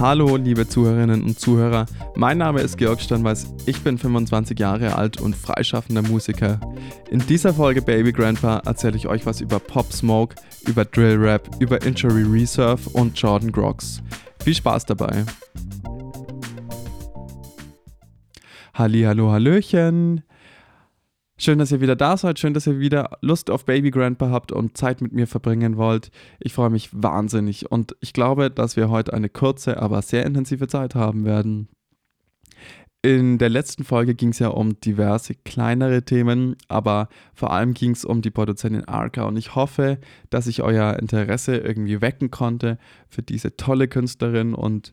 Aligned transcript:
Hallo, 0.00 0.36
liebe 0.36 0.66
Zuhörerinnen 0.66 1.22
und 1.22 1.38
Zuhörer. 1.38 1.84
Mein 2.14 2.38
Name 2.38 2.62
ist 2.62 2.78
Georg 2.78 3.02
Sternweiß. 3.02 3.52
Ich 3.66 3.82
bin 3.82 3.98
25 3.98 4.58
Jahre 4.58 4.96
alt 4.96 5.20
und 5.20 5.36
freischaffender 5.36 6.00
Musiker. 6.00 6.58
In 7.10 7.18
dieser 7.26 7.52
Folge 7.52 7.82
Baby 7.82 8.10
Grandpa 8.10 8.62
erzähle 8.64 8.96
ich 8.96 9.08
euch 9.08 9.26
was 9.26 9.42
über 9.42 9.58
Pop 9.58 9.92
Smoke, 9.92 10.36
über 10.66 10.86
Drill 10.86 11.18
Rap, 11.18 11.50
über 11.58 11.82
Injury 11.82 12.22
Reserve 12.22 12.88
und 12.94 13.20
Jordan 13.20 13.52
Grox. 13.52 14.00
Viel 14.42 14.54
Spaß 14.54 14.86
dabei. 14.86 15.26
Halli, 18.72 19.02
hallo, 19.02 19.32
hallöchen. 19.32 20.22
Schön, 21.42 21.58
dass 21.58 21.72
ihr 21.72 21.80
wieder 21.80 21.96
da 21.96 22.18
seid. 22.18 22.38
Schön, 22.38 22.52
dass 22.52 22.66
ihr 22.66 22.80
wieder 22.80 23.16
Lust 23.22 23.50
auf 23.50 23.64
Baby 23.64 23.90
Grandpa 23.90 24.28
habt 24.28 24.52
und 24.52 24.76
Zeit 24.76 25.00
mit 25.00 25.14
mir 25.14 25.26
verbringen 25.26 25.78
wollt. 25.78 26.10
Ich 26.38 26.52
freue 26.52 26.68
mich 26.68 26.90
wahnsinnig 26.92 27.72
und 27.72 27.96
ich 28.00 28.12
glaube, 28.12 28.50
dass 28.50 28.76
wir 28.76 28.90
heute 28.90 29.14
eine 29.14 29.30
kurze, 29.30 29.80
aber 29.80 30.02
sehr 30.02 30.26
intensive 30.26 30.68
Zeit 30.68 30.94
haben 30.94 31.24
werden. 31.24 31.70
In 33.00 33.38
der 33.38 33.48
letzten 33.48 33.84
Folge 33.84 34.14
ging 34.14 34.28
es 34.28 34.38
ja 34.38 34.48
um 34.48 34.78
diverse 34.80 35.34
kleinere 35.34 36.02
Themen, 36.02 36.56
aber 36.68 37.08
vor 37.32 37.52
allem 37.52 37.72
ging 37.72 37.92
es 37.92 38.04
um 38.04 38.20
die 38.20 38.30
Produzentin 38.30 38.84
Arca 38.84 39.22
und 39.22 39.38
ich 39.38 39.54
hoffe, 39.54 39.98
dass 40.28 40.46
ich 40.46 40.60
euer 40.60 40.98
Interesse 40.98 41.56
irgendwie 41.56 42.02
wecken 42.02 42.30
konnte 42.30 42.76
für 43.08 43.22
diese 43.22 43.56
tolle 43.56 43.88
Künstlerin 43.88 44.52
und 44.52 44.92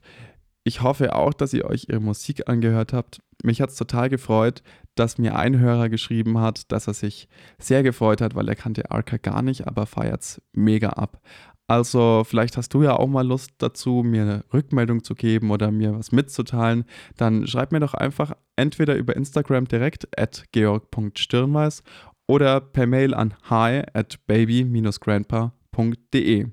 ich 0.67 0.81
hoffe 0.81 1.15
auch, 1.15 1.33
dass 1.33 1.53
ihr 1.53 1.63
euch 1.65 1.85
ihre 1.87 2.01
Musik 2.01 2.49
angehört 2.49 2.91
habt. 2.91 3.21
Mich 3.41 3.61
hat 3.61 3.69
es 3.69 3.77
total 3.77 4.09
gefreut, 4.09 4.63
dass 4.95 5.17
mir 5.17 5.37
ein 5.37 5.59
Hörer 5.59 5.87
geschrieben 5.87 6.39
hat, 6.39 6.73
dass 6.73 6.87
er 6.87 6.93
sich 6.93 7.29
sehr 7.57 7.83
gefreut 7.83 8.19
hat, 8.19 8.35
weil 8.35 8.49
er 8.49 8.55
kannte 8.55 8.91
Arca 8.91 9.15
gar 9.15 9.41
nicht, 9.41 9.65
aber 9.65 9.85
feiert 9.85 10.23
es 10.23 10.41
mega 10.51 10.89
ab. 10.89 11.21
Also 11.67 12.25
vielleicht 12.25 12.57
hast 12.57 12.73
du 12.73 12.83
ja 12.83 12.97
auch 12.97 13.07
mal 13.07 13.25
Lust 13.25 13.51
dazu, 13.59 14.03
mir 14.03 14.23
eine 14.23 14.43
Rückmeldung 14.53 15.05
zu 15.05 15.15
geben 15.15 15.51
oder 15.51 15.71
mir 15.71 15.97
was 15.97 16.11
mitzuteilen. 16.11 16.83
Dann 17.15 17.47
schreib 17.47 17.71
mir 17.71 17.79
doch 17.79 17.93
einfach 17.93 18.33
entweder 18.57 18.95
über 18.95 19.15
Instagram 19.15 19.69
direkt 19.69 20.19
at 20.19 20.43
georg.stirnweiß 20.51 21.81
oder 22.27 22.59
per 22.59 22.87
Mail 22.87 23.13
an 23.13 23.35
hi 23.49 23.83
at 23.93 24.19
baby-grandpa.de. 24.27 26.47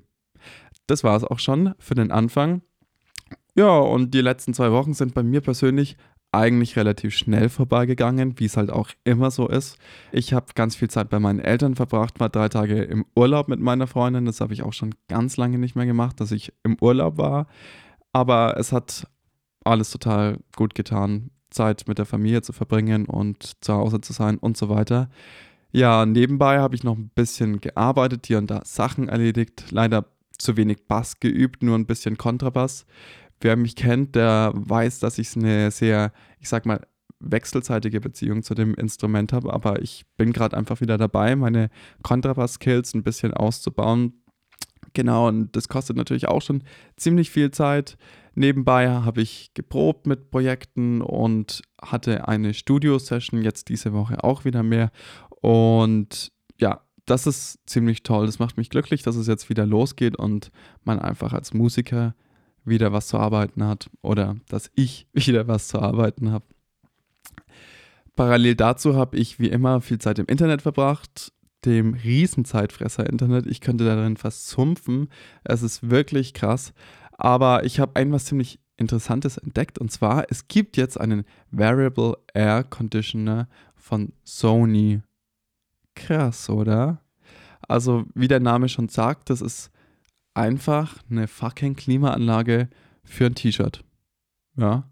Das 0.87 1.03
war 1.03 1.17
es 1.17 1.25
auch 1.25 1.39
schon 1.39 1.73
für 1.79 1.95
den 1.95 2.11
Anfang. 2.11 2.61
Ja, 3.55 3.77
und 3.77 4.13
die 4.13 4.21
letzten 4.21 4.53
zwei 4.53 4.71
Wochen 4.71 4.93
sind 4.93 5.13
bei 5.13 5.23
mir 5.23 5.41
persönlich 5.41 5.97
eigentlich 6.31 6.75
relativ 6.75 7.15
schnell 7.15 7.47
vorbeigegangen, 7.47 8.37
wie 8.39 8.45
es 8.45 8.57
halt 8.57 8.69
auch 8.69 8.89
immer 9.05 9.31
so 9.31 9.47
ist. 9.47 9.77
Ich 10.11 10.33
habe 10.33 10.47
ganz 10.53 10.75
viel 10.75 10.89
Zeit 10.89 11.09
bei 11.09 11.19
meinen 11.19 11.39
Eltern 11.39 11.75
verbracht, 11.75 12.19
war 12.19 12.27
drei 12.29 12.49
Tage 12.49 12.83
im 12.83 13.05
Urlaub 13.15 13.47
mit 13.47 13.61
meiner 13.61 13.87
Freundin. 13.87 14.25
Das 14.25 14.41
habe 14.41 14.53
ich 14.53 14.61
auch 14.61 14.73
schon 14.73 14.93
ganz 15.07 15.37
lange 15.37 15.57
nicht 15.57 15.75
mehr 15.75 15.85
gemacht, 15.85 16.19
dass 16.19 16.31
ich 16.31 16.51
im 16.63 16.77
Urlaub 16.81 17.17
war. 17.17 17.47
Aber 18.11 18.57
es 18.57 18.73
hat 18.73 19.07
alles 19.63 19.91
total 19.91 20.39
gut 20.57 20.75
getan, 20.75 21.31
Zeit 21.49 21.85
mit 21.87 21.97
der 21.97 22.05
Familie 22.05 22.41
zu 22.41 22.51
verbringen 22.51 23.05
und 23.05 23.63
zu 23.63 23.73
Hause 23.73 24.01
zu 24.01 24.11
sein 24.11 24.37
und 24.37 24.57
so 24.57 24.67
weiter. 24.67 25.09
Ja, 25.71 26.05
nebenbei 26.05 26.59
habe 26.59 26.75
ich 26.75 26.83
noch 26.83 26.97
ein 26.97 27.09
bisschen 27.15 27.61
gearbeitet, 27.61 28.27
hier 28.27 28.37
und 28.37 28.51
da 28.51 28.61
Sachen 28.65 29.07
erledigt. 29.07 29.65
Leider 29.71 30.05
zu 30.37 30.57
wenig 30.57 30.87
Bass 30.87 31.19
geübt, 31.19 31.63
nur 31.63 31.77
ein 31.77 31.85
bisschen 31.85 32.17
Kontrabass. 32.17 32.85
Wer 33.41 33.55
mich 33.55 33.75
kennt, 33.75 34.15
der 34.15 34.51
weiß, 34.55 34.99
dass 34.99 35.17
ich 35.17 35.35
eine 35.35 35.71
sehr, 35.71 36.11
ich 36.39 36.49
sag 36.49 36.65
mal, 36.65 36.81
wechselseitige 37.19 38.01
Beziehung 38.01 38.43
zu 38.43 38.55
dem 38.55 38.75
Instrument 38.75 39.33
habe, 39.33 39.53
aber 39.53 39.81
ich 39.81 40.05
bin 40.17 40.33
gerade 40.33 40.55
einfach 40.55 40.81
wieder 40.81 40.97
dabei, 40.97 41.35
meine 41.35 41.69
Kontrabass-Skills 42.03 42.93
ein 42.93 43.03
bisschen 43.03 43.33
auszubauen. 43.33 44.21
Genau, 44.93 45.27
und 45.27 45.55
das 45.55 45.67
kostet 45.67 45.97
natürlich 45.97 46.27
auch 46.27 46.41
schon 46.41 46.63
ziemlich 46.95 47.29
viel 47.29 47.51
Zeit. 47.51 47.97
Nebenbei 48.33 48.89
habe 48.89 49.21
ich 49.21 49.53
geprobt 49.53 50.07
mit 50.07 50.29
Projekten 50.29 51.01
und 51.01 51.61
hatte 51.81 52.27
eine 52.27 52.53
Studio-Session 52.53 53.41
jetzt 53.41 53.69
diese 53.69 53.93
Woche 53.93 54.23
auch 54.23 54.45
wieder 54.45 54.63
mehr. 54.63 54.91
Und 55.41 56.31
ja, 56.59 56.81
das 57.05 57.27
ist 57.27 57.59
ziemlich 57.65 58.03
toll. 58.03 58.25
Das 58.25 58.39
macht 58.39 58.57
mich 58.57 58.69
glücklich, 58.69 59.03
dass 59.03 59.15
es 59.15 59.27
jetzt 59.27 59.49
wieder 59.49 59.65
losgeht 59.65 60.17
und 60.17 60.51
man 60.83 60.99
einfach 60.99 61.33
als 61.33 61.53
Musiker 61.53 62.15
wieder 62.65 62.91
was 62.91 63.07
zu 63.07 63.17
arbeiten 63.17 63.63
hat 63.63 63.89
oder 64.01 64.35
dass 64.49 64.71
ich 64.75 65.07
wieder 65.13 65.47
was 65.47 65.67
zu 65.67 65.79
arbeiten 65.79 66.31
habe. 66.31 66.45
Parallel 68.15 68.55
dazu 68.55 68.95
habe 68.95 69.17
ich 69.17 69.39
wie 69.39 69.49
immer 69.49 69.81
viel 69.81 69.99
Zeit 69.99 70.19
im 70.19 70.25
Internet 70.27 70.61
verbracht, 70.61 71.33
dem 71.65 71.93
Riesenzeitfresser 71.93 73.09
Internet. 73.09 73.45
Ich 73.47 73.59
könnte 73.59 73.83
darin 73.83 74.17
fast 74.17 74.47
zumpfen. 74.47 75.09
Es 75.43 75.63
ist 75.63 75.89
wirklich 75.89 76.33
krass. 76.33 76.73
Aber 77.11 77.65
ich 77.65 77.79
habe 77.79 77.95
ein 77.95 78.11
was 78.11 78.25
ziemlich 78.25 78.59
Interessantes 78.77 79.37
entdeckt 79.37 79.79
und 79.79 79.89
zwar, 79.89 80.25
es 80.29 80.49
gibt 80.49 80.75
jetzt 80.75 80.99
einen 80.99 81.23
Variable 81.49 82.17
Air 82.33 82.63
Conditioner 82.63 83.47
von 83.73 84.11
Sony. 84.23 85.01
Krass, 85.95 86.49
oder? 86.49 86.99
Also, 87.67 88.05
wie 88.13 88.27
der 88.27 88.41
Name 88.41 88.67
schon 88.67 88.89
sagt, 88.89 89.29
das 89.29 89.41
ist 89.41 89.71
einfach 90.35 90.97
eine 91.09 91.27
fucking 91.27 91.75
Klimaanlage 91.75 92.69
für 93.03 93.25
ein 93.25 93.35
T-Shirt. 93.35 93.83
Ja. 94.57 94.89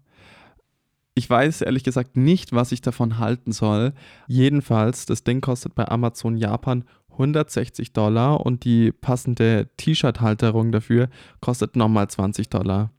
Ich 1.14 1.30
weiß 1.30 1.60
ehrlich 1.60 1.84
gesagt 1.84 2.16
nicht, 2.16 2.52
was 2.52 2.72
ich 2.72 2.80
davon 2.80 3.18
halten 3.18 3.52
soll. 3.52 3.92
Jedenfalls, 4.26 5.06
das 5.06 5.22
Ding 5.22 5.40
kostet 5.40 5.74
bei 5.74 5.86
Amazon 5.86 6.36
Japan 6.36 6.84
160 7.12 7.92
Dollar 7.92 8.44
und 8.44 8.64
die 8.64 8.90
passende 8.90 9.70
T-Shirt-Halterung 9.76 10.72
dafür 10.72 11.08
kostet 11.40 11.76
nochmal 11.76 12.08
20 12.08 12.48
Dollar. 12.48 12.90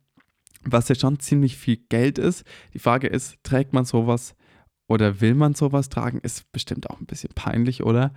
Was 0.63 0.87
ja 0.87 0.95
schon 0.95 1.19
ziemlich 1.19 1.57
viel 1.57 1.77
Geld 1.89 2.17
ist. 2.17 2.45
Die 2.73 2.79
Frage 2.79 3.07
ist, 3.07 3.37
trägt 3.43 3.73
man 3.73 3.85
sowas 3.85 4.35
oder 4.87 5.19
will 5.21 5.35
man 5.35 5.53
sowas 5.53 5.89
tragen? 5.89 6.19
Ist 6.19 6.51
bestimmt 6.51 6.89
auch 6.89 6.99
ein 6.99 7.05
bisschen 7.05 7.31
peinlich, 7.35 7.83
oder? 7.83 8.13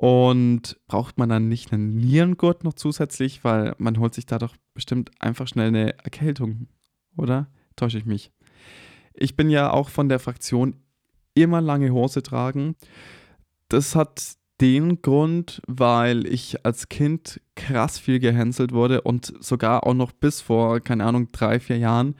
Und 0.00 0.80
braucht 0.86 1.18
man 1.18 1.28
dann 1.28 1.48
nicht 1.48 1.74
einen 1.74 1.94
Nierengurt 1.94 2.64
noch 2.64 2.72
zusätzlich, 2.72 3.44
weil 3.44 3.74
man 3.76 3.98
holt 3.98 4.14
sich 4.14 4.24
da 4.24 4.38
doch 4.38 4.56
bestimmt 4.72 5.10
einfach 5.20 5.46
schnell 5.46 5.68
eine 5.68 5.98
Erkältung, 5.98 6.68
oder? 7.18 7.48
Täusche 7.76 7.98
ich 7.98 8.06
mich. 8.06 8.32
Ich 9.12 9.36
bin 9.36 9.50
ja 9.50 9.70
auch 9.70 9.90
von 9.90 10.08
der 10.08 10.18
Fraktion 10.18 10.76
immer 11.34 11.60
lange 11.60 11.90
Hose 11.90 12.22
tragen. 12.22 12.76
Das 13.68 13.94
hat 13.94 14.36
den 14.62 15.02
Grund, 15.02 15.60
weil 15.66 16.26
ich 16.26 16.64
als 16.64 16.88
Kind 16.88 17.42
krass 17.54 17.98
viel 17.98 18.20
gehänselt 18.20 18.72
wurde 18.72 19.02
und 19.02 19.34
sogar 19.40 19.86
auch 19.86 19.92
noch 19.92 20.12
bis 20.12 20.40
vor, 20.40 20.80
keine 20.80 21.04
Ahnung, 21.04 21.28
drei, 21.30 21.60
vier 21.60 21.76
Jahren, 21.76 22.14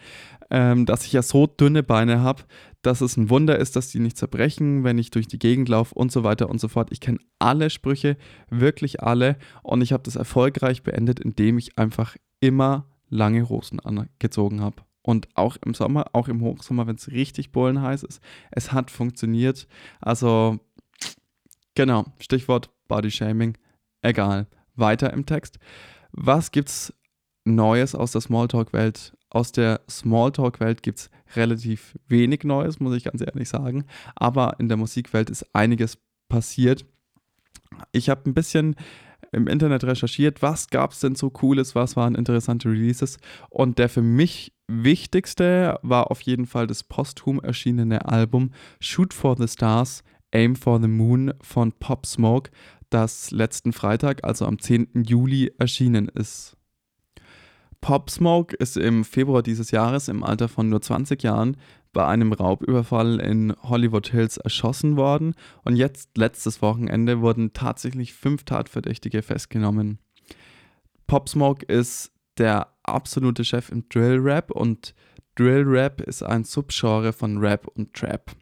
ähm, 0.50 0.84
dass 0.84 1.06
ich 1.06 1.14
ja 1.14 1.22
so 1.22 1.46
dünne 1.46 1.82
Beine 1.82 2.20
habe, 2.20 2.42
dass 2.82 3.00
es 3.00 3.16
ein 3.16 3.28
Wunder 3.28 3.58
ist, 3.58 3.76
dass 3.76 3.88
die 3.88 4.00
nicht 4.00 4.16
zerbrechen, 4.16 4.84
wenn 4.84 4.98
ich 4.98 5.10
durch 5.10 5.28
die 5.28 5.38
Gegend 5.38 5.68
laufe 5.68 5.94
und 5.94 6.10
so 6.10 6.24
weiter 6.24 6.48
und 6.48 6.60
so 6.60 6.68
fort. 6.68 6.88
Ich 6.92 7.00
kenne 7.00 7.18
alle 7.38 7.70
Sprüche, 7.70 8.16
wirklich 8.48 9.02
alle. 9.02 9.36
Und 9.62 9.82
ich 9.82 9.92
habe 9.92 10.02
das 10.02 10.16
erfolgreich 10.16 10.82
beendet, 10.82 11.20
indem 11.20 11.58
ich 11.58 11.78
einfach 11.78 12.16
immer 12.40 12.86
lange 13.08 13.48
Hosen 13.48 13.80
angezogen 13.80 14.60
habe. 14.60 14.82
Und 15.02 15.28
auch 15.34 15.56
im 15.64 15.74
Sommer, 15.74 16.06
auch 16.12 16.28
im 16.28 16.42
Hochsommer, 16.42 16.86
wenn 16.86 16.96
es 16.96 17.10
richtig 17.10 17.52
bullenheiß 17.52 18.02
ist. 18.02 18.22
Es 18.50 18.72
hat 18.72 18.90
funktioniert. 18.90 19.66
Also, 20.00 20.58
genau, 21.74 22.04
Stichwort 22.18 22.70
Body 22.88 23.10
Shaming. 23.10 23.56
Egal. 24.02 24.46
Weiter 24.74 25.12
im 25.12 25.26
Text. 25.26 25.58
Was 26.12 26.50
gibt's 26.50 26.94
Neues 27.44 27.94
aus 27.94 28.12
der 28.12 28.20
Smalltalk-Welt 28.20 29.16
aus 29.30 29.52
der 29.52 29.80
Smalltalk-Welt 29.88 30.82
gibt 30.82 30.98
es 30.98 31.10
relativ 31.36 31.96
wenig 32.08 32.44
Neues, 32.44 32.80
muss 32.80 32.96
ich 32.96 33.04
ganz 33.04 33.20
ehrlich 33.20 33.48
sagen. 33.48 33.84
Aber 34.16 34.56
in 34.58 34.68
der 34.68 34.76
Musikwelt 34.76 35.30
ist 35.30 35.46
einiges 35.54 35.98
passiert. 36.28 36.84
Ich 37.92 38.10
habe 38.10 38.28
ein 38.28 38.34
bisschen 38.34 38.76
im 39.32 39.46
Internet 39.46 39.84
recherchiert, 39.84 40.42
was 40.42 40.68
gab 40.68 40.92
es 40.92 41.00
denn 41.00 41.14
so 41.14 41.30
Cooles, 41.30 41.74
was 41.74 41.96
waren 41.96 42.14
interessante 42.14 42.68
Releases. 42.68 43.18
Und 43.48 43.78
der 43.78 43.88
für 43.88 44.02
mich 44.02 44.52
wichtigste 44.66 45.78
war 45.82 46.10
auf 46.10 46.20
jeden 46.22 46.46
Fall 46.46 46.66
das 46.66 46.82
posthum 46.82 47.40
erschienene 47.40 48.06
Album 48.06 48.50
Shoot 48.80 49.14
for 49.14 49.36
the 49.36 49.46
Stars, 49.48 50.02
Aim 50.32 50.56
for 50.56 50.80
the 50.80 50.88
Moon 50.88 51.32
von 51.42 51.72
Pop 51.72 52.06
Smoke, 52.06 52.50
das 52.88 53.30
letzten 53.30 53.72
Freitag, 53.72 54.24
also 54.24 54.46
am 54.46 54.58
10. 54.58 55.04
Juli, 55.06 55.52
erschienen 55.58 56.08
ist. 56.08 56.56
Pop 57.80 58.10
Smoke 58.10 58.54
ist 58.56 58.76
im 58.76 59.04
Februar 59.04 59.42
dieses 59.42 59.70
Jahres 59.70 60.08
im 60.08 60.22
Alter 60.22 60.48
von 60.48 60.68
nur 60.68 60.82
20 60.82 61.22
Jahren 61.22 61.56
bei 61.92 62.06
einem 62.06 62.32
Raubüberfall 62.32 63.20
in 63.20 63.54
Hollywood 63.62 64.08
Hills 64.08 64.36
erschossen 64.36 64.96
worden 64.96 65.34
und 65.64 65.76
jetzt 65.76 66.16
letztes 66.16 66.62
Wochenende 66.62 67.20
wurden 67.20 67.52
tatsächlich 67.52 68.12
fünf 68.12 68.44
Tatverdächtige 68.44 69.22
festgenommen. 69.22 69.98
Pop 71.06 71.28
Smoke 71.28 71.64
ist 71.66 72.12
der 72.38 72.68
absolute 72.82 73.44
Chef 73.44 73.70
im 73.70 73.88
Drill 73.88 74.18
Rap 74.18 74.50
und 74.50 74.94
Drill 75.34 75.64
Rap 75.66 76.00
ist 76.02 76.22
ein 76.22 76.44
Subgenre 76.44 77.12
von 77.12 77.38
Rap 77.38 77.66
und 77.66 77.94
Trap. 77.94 78.36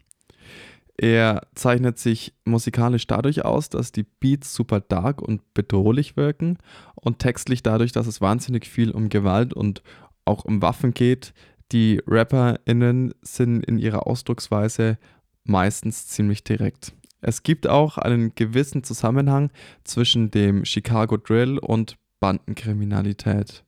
Er 1.01 1.47
zeichnet 1.55 1.97
sich 1.97 2.33
musikalisch 2.43 3.07
dadurch 3.07 3.45
aus, 3.45 3.69
dass 3.69 3.93
die 3.93 4.03
Beats 4.03 4.53
super 4.53 4.81
dark 4.81 5.21
und 5.21 5.53
bedrohlich 5.53 6.17
wirken 6.17 6.57
und 6.95 7.19
textlich 7.19 7.63
dadurch, 7.63 7.93
dass 7.93 8.05
es 8.05 8.19
wahnsinnig 8.19 8.67
viel 8.67 8.91
um 8.91 9.07
Gewalt 9.07 9.53
und 9.53 9.81
auch 10.25 10.43
um 10.43 10.61
Waffen 10.61 10.93
geht. 10.93 11.33
Die 11.71 12.01
RapperInnen 12.05 13.13
sind 13.21 13.65
in 13.65 13.77
ihrer 13.77 14.07
Ausdrucksweise 14.07 14.97
meistens 15.45 16.07
ziemlich 16.07 16.43
direkt. 16.43 16.91
Es 17.21 17.43
gibt 17.43 17.65
auch 17.65 17.97
einen 17.97 18.35
gewissen 18.35 18.83
Zusammenhang 18.83 19.51
zwischen 19.85 20.31
dem 20.31 20.65
Chicago 20.65 21.15
Drill 21.15 21.59
und 21.59 21.95
Bandenkriminalität. 22.19 23.63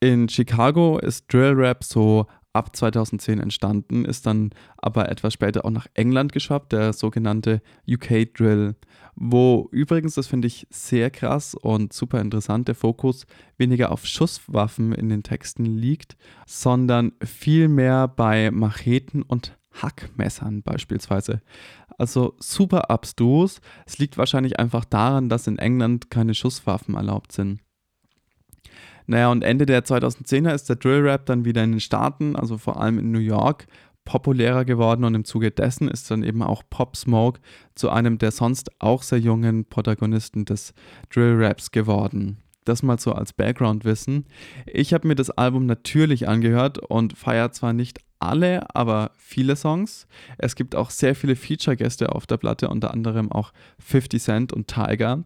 In 0.00 0.30
Chicago 0.30 0.98
ist 0.98 1.30
Drill 1.30 1.52
Rap 1.52 1.84
so 1.84 2.26
ab 2.54 2.74
2010 2.74 3.40
entstanden, 3.40 4.04
ist 4.04 4.26
dann 4.26 4.50
aber 4.78 5.10
etwas 5.10 5.34
später 5.34 5.64
auch 5.64 5.70
nach 5.70 5.86
England 5.94 6.32
geschwappt, 6.32 6.72
der 6.72 6.92
sogenannte 6.92 7.60
UK 7.86 8.32
Drill, 8.32 8.76
wo 9.16 9.68
übrigens, 9.72 10.14
das 10.14 10.26
finde 10.26 10.48
ich 10.48 10.66
sehr 10.70 11.10
krass 11.10 11.54
und 11.54 11.92
super 11.92 12.20
interessant, 12.20 12.68
der 12.68 12.74
Fokus 12.74 13.26
weniger 13.58 13.92
auf 13.92 14.06
Schusswaffen 14.06 14.92
in 14.92 15.08
den 15.08 15.22
Texten 15.22 15.66
liegt, 15.66 16.16
sondern 16.46 17.12
vielmehr 17.22 18.08
bei 18.08 18.50
Macheten 18.50 19.22
und 19.22 19.56
Hackmessern 19.72 20.62
beispielsweise. 20.62 21.42
Also 21.98 22.34
super 22.38 22.90
abstrus. 22.90 23.60
Es 23.86 23.98
liegt 23.98 24.18
wahrscheinlich 24.18 24.58
einfach 24.58 24.84
daran, 24.84 25.28
dass 25.28 25.46
in 25.46 25.58
England 25.58 26.10
keine 26.10 26.34
Schusswaffen 26.34 26.94
erlaubt 26.94 27.32
sind. 27.32 27.60
Naja, 29.06 29.30
und 29.30 29.44
Ende 29.44 29.66
der 29.66 29.84
2010er 29.84 30.54
ist 30.54 30.68
der 30.68 30.76
Drill 30.76 31.00
Rap 31.00 31.26
dann 31.26 31.44
wieder 31.44 31.62
in 31.62 31.72
den 31.72 31.80
Staaten, 31.80 32.36
also 32.36 32.58
vor 32.58 32.80
allem 32.80 32.98
in 32.98 33.12
New 33.12 33.18
York, 33.18 33.66
populärer 34.04 34.64
geworden 34.64 35.04
und 35.04 35.14
im 35.14 35.24
Zuge 35.24 35.50
dessen 35.50 35.88
ist 35.88 36.10
dann 36.10 36.22
eben 36.22 36.42
auch 36.42 36.62
Pop 36.68 36.96
Smoke 36.96 37.40
zu 37.74 37.90
einem 37.90 38.18
der 38.18 38.30
sonst 38.30 38.70
auch 38.80 39.02
sehr 39.02 39.18
jungen 39.18 39.64
Protagonisten 39.64 40.44
des 40.44 40.74
Drill 41.10 41.42
Raps 41.42 41.70
geworden. 41.70 42.38
Das 42.64 42.82
mal 42.82 42.98
so 42.98 43.12
als 43.12 43.32
Background-Wissen. 43.34 44.26
Ich 44.66 44.94
habe 44.94 45.08
mir 45.08 45.14
das 45.14 45.30
Album 45.30 45.66
natürlich 45.66 46.28
angehört 46.28 46.78
und 46.78 47.16
feiere 47.16 47.52
zwar 47.52 47.74
nicht 47.74 48.00
alle, 48.20 48.74
aber 48.74 49.10
viele 49.18 49.54
Songs. 49.56 50.06
Es 50.38 50.56
gibt 50.56 50.74
auch 50.74 50.88
sehr 50.88 51.14
viele 51.14 51.36
Feature-Gäste 51.36 52.10
auf 52.14 52.26
der 52.26 52.38
Platte, 52.38 52.68
unter 52.68 52.92
anderem 52.92 53.30
auch 53.30 53.52
50 53.80 54.22
Cent 54.22 54.52
und 54.52 54.66
Tiger. 54.66 55.24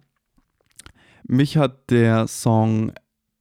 Mich 1.29 1.57
hat 1.57 1.91
der 1.91 2.27
Song 2.27 2.93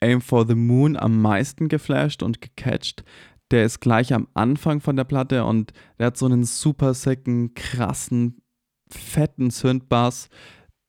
Aim 0.01 0.21
for 0.21 0.47
the 0.47 0.55
Moon 0.55 0.95
am 0.95 1.21
meisten 1.21 1.69
geflasht 1.69 2.23
und 2.23 2.41
gecatcht. 2.41 3.03
Der 3.51 3.65
ist 3.65 3.79
gleich 3.79 4.13
am 4.13 4.27
Anfang 4.33 4.81
von 4.81 4.95
der 4.95 5.05
Platte 5.05 5.45
und 5.45 5.71
der 5.97 6.07
hat 6.07 6.17
so 6.17 6.25
einen 6.25 6.43
super 6.43 6.93
sicken, 6.93 7.53
krassen, 7.53 8.41
fetten 8.89 9.49
Synthbass, 9.49 10.29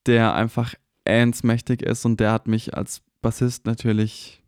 der 0.07 0.35
einfach 0.35 0.75
mächtig 1.43 1.83
ist 1.83 2.05
und 2.05 2.21
der 2.21 2.33
hat 2.33 2.49
mich 2.49 2.75
als 2.77 3.03
Bassist 3.23 3.67
natürlich 3.67 4.43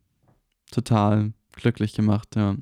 total 0.71 1.33
glücklich 1.53 1.95
gemacht, 1.95 2.37
ja. 2.37 2.57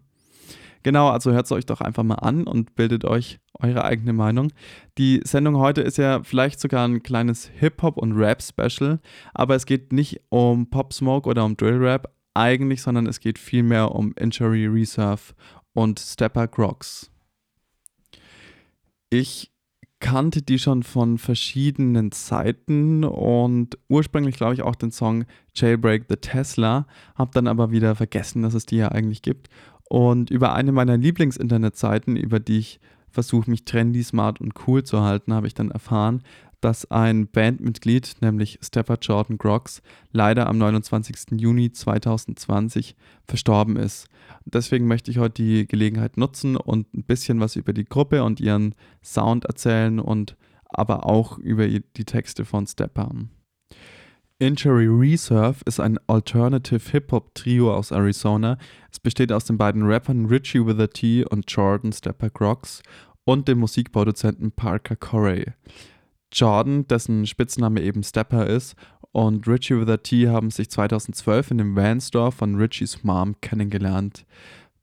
Genau, 0.82 1.08
also 1.08 1.32
hört 1.32 1.46
es 1.46 1.52
euch 1.52 1.66
doch 1.66 1.80
einfach 1.80 2.04
mal 2.04 2.16
an 2.16 2.46
und 2.46 2.74
bildet 2.74 3.04
euch 3.04 3.40
eure 3.58 3.84
eigene 3.84 4.12
Meinung. 4.12 4.52
Die 4.96 5.20
Sendung 5.24 5.56
heute 5.56 5.80
ist 5.80 5.98
ja 5.98 6.22
vielleicht 6.22 6.60
sogar 6.60 6.86
ein 6.86 7.02
kleines 7.02 7.50
Hip-Hop- 7.58 7.98
und 7.98 8.12
Rap-Special, 8.12 9.00
aber 9.34 9.54
es 9.54 9.66
geht 9.66 9.92
nicht 9.92 10.20
um 10.28 10.70
Pop 10.70 10.92
Smoke 10.92 11.28
oder 11.28 11.44
um 11.44 11.56
Drill 11.56 11.78
Rap 11.78 12.12
eigentlich, 12.34 12.82
sondern 12.82 13.06
es 13.06 13.20
geht 13.20 13.38
vielmehr 13.38 13.92
um 13.92 14.12
Injury 14.18 14.66
Reserve 14.66 15.34
und 15.72 15.98
Stepper 15.98 16.46
Crocs. 16.46 17.10
Ich 19.10 19.50
kannte 20.00 20.42
die 20.42 20.58
schon 20.58 20.84
von 20.84 21.18
verschiedenen 21.18 22.12
Seiten 22.12 23.02
und 23.02 23.76
ursprünglich 23.88 24.36
glaube 24.36 24.54
ich 24.54 24.62
auch 24.62 24.76
den 24.76 24.92
Song 24.92 25.24
Jailbreak 25.54 26.04
the 26.08 26.16
Tesla, 26.16 26.86
habe 27.16 27.32
dann 27.34 27.48
aber 27.48 27.72
wieder 27.72 27.96
vergessen, 27.96 28.42
dass 28.42 28.54
es 28.54 28.64
die 28.64 28.76
ja 28.76 28.88
eigentlich 28.92 29.22
gibt 29.22 29.48
und 29.88 30.30
über 30.30 30.54
eine 30.54 30.72
meiner 30.72 30.96
Lieblingsinternetseiten, 30.96 32.16
über 32.16 32.40
die 32.40 32.58
ich 32.58 32.80
versuche, 33.10 33.50
mich 33.50 33.64
trendy, 33.64 34.02
smart 34.02 34.40
und 34.40 34.52
cool 34.66 34.84
zu 34.84 35.00
halten, 35.00 35.32
habe 35.32 35.46
ich 35.46 35.54
dann 35.54 35.70
erfahren, 35.70 36.22
dass 36.60 36.90
ein 36.90 37.28
Bandmitglied, 37.28 38.16
nämlich 38.20 38.58
Stepper 38.62 38.98
Jordan 39.00 39.38
Grox, 39.38 39.80
leider 40.12 40.48
am 40.48 40.58
29. 40.58 41.40
Juni 41.40 41.72
2020 41.72 42.96
verstorben 43.26 43.76
ist. 43.76 44.08
Deswegen 44.44 44.86
möchte 44.86 45.10
ich 45.10 45.18
heute 45.18 45.42
die 45.42 45.66
Gelegenheit 45.66 46.16
nutzen 46.16 46.56
und 46.56 46.92
ein 46.94 47.04
bisschen 47.04 47.40
was 47.40 47.56
über 47.56 47.72
die 47.72 47.84
Gruppe 47.84 48.24
und 48.24 48.40
ihren 48.40 48.74
Sound 49.02 49.44
erzählen 49.44 50.00
und 50.00 50.36
aber 50.64 51.06
auch 51.06 51.38
über 51.38 51.66
die 51.66 52.04
Texte 52.04 52.44
von 52.44 52.66
Stepper. 52.66 53.10
Injury 54.40 54.86
Reserve 54.86 55.56
ist 55.64 55.80
ein 55.80 55.98
Alternative 56.06 56.92
Hip-Hop-Trio 56.92 57.74
aus 57.74 57.90
Arizona. 57.90 58.56
Es 58.92 59.00
besteht 59.00 59.32
aus 59.32 59.46
den 59.46 59.58
beiden 59.58 59.82
Rappern 59.82 60.26
Richie 60.26 60.64
with 60.64 60.78
a 60.78 60.86
T 60.86 61.24
und 61.24 61.50
Jordan 61.50 61.92
Stepper 61.92 62.30
Crocs 62.30 62.80
und 63.24 63.48
dem 63.48 63.58
Musikproduzenten 63.58 64.52
Parker 64.52 64.94
Corey. 64.94 65.46
Jordan, 66.32 66.86
dessen 66.86 67.26
Spitzname 67.26 67.80
eben 67.80 68.04
Stepper 68.04 68.46
ist, 68.46 68.76
und 69.10 69.48
Richie 69.48 69.80
with 69.80 69.88
a 69.88 69.96
T 69.96 70.28
haben 70.28 70.52
sich 70.52 70.70
2012 70.70 71.50
in 71.50 71.58
dem 71.58 71.74
Van-Store 71.74 72.30
von 72.30 72.54
Richies 72.54 73.02
Mom 73.02 73.40
kennengelernt, 73.40 74.24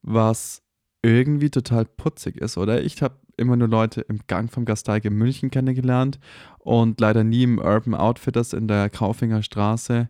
was 0.02 0.64
irgendwie 1.02 1.50
total 1.50 1.86
putzig 1.86 2.36
ist, 2.42 2.58
oder? 2.58 2.84
Ich 2.84 3.02
habe 3.02 3.16
immer 3.38 3.56
nur 3.56 3.68
Leute 3.68 4.02
im 4.02 4.20
Gang 4.28 4.52
vom 4.52 4.66
Gasteig 4.66 5.06
in 5.06 5.14
München 5.14 5.52
kennengelernt 5.52 6.20
und 6.60 7.00
leider 7.00 7.24
nie 7.24 7.44
im 7.44 7.60
Urban 7.60 7.96
Outfitters 7.96 8.54
in 8.54 8.68
der 8.68 8.90
Kaufinger 8.90 9.44
Straße. 9.44 10.10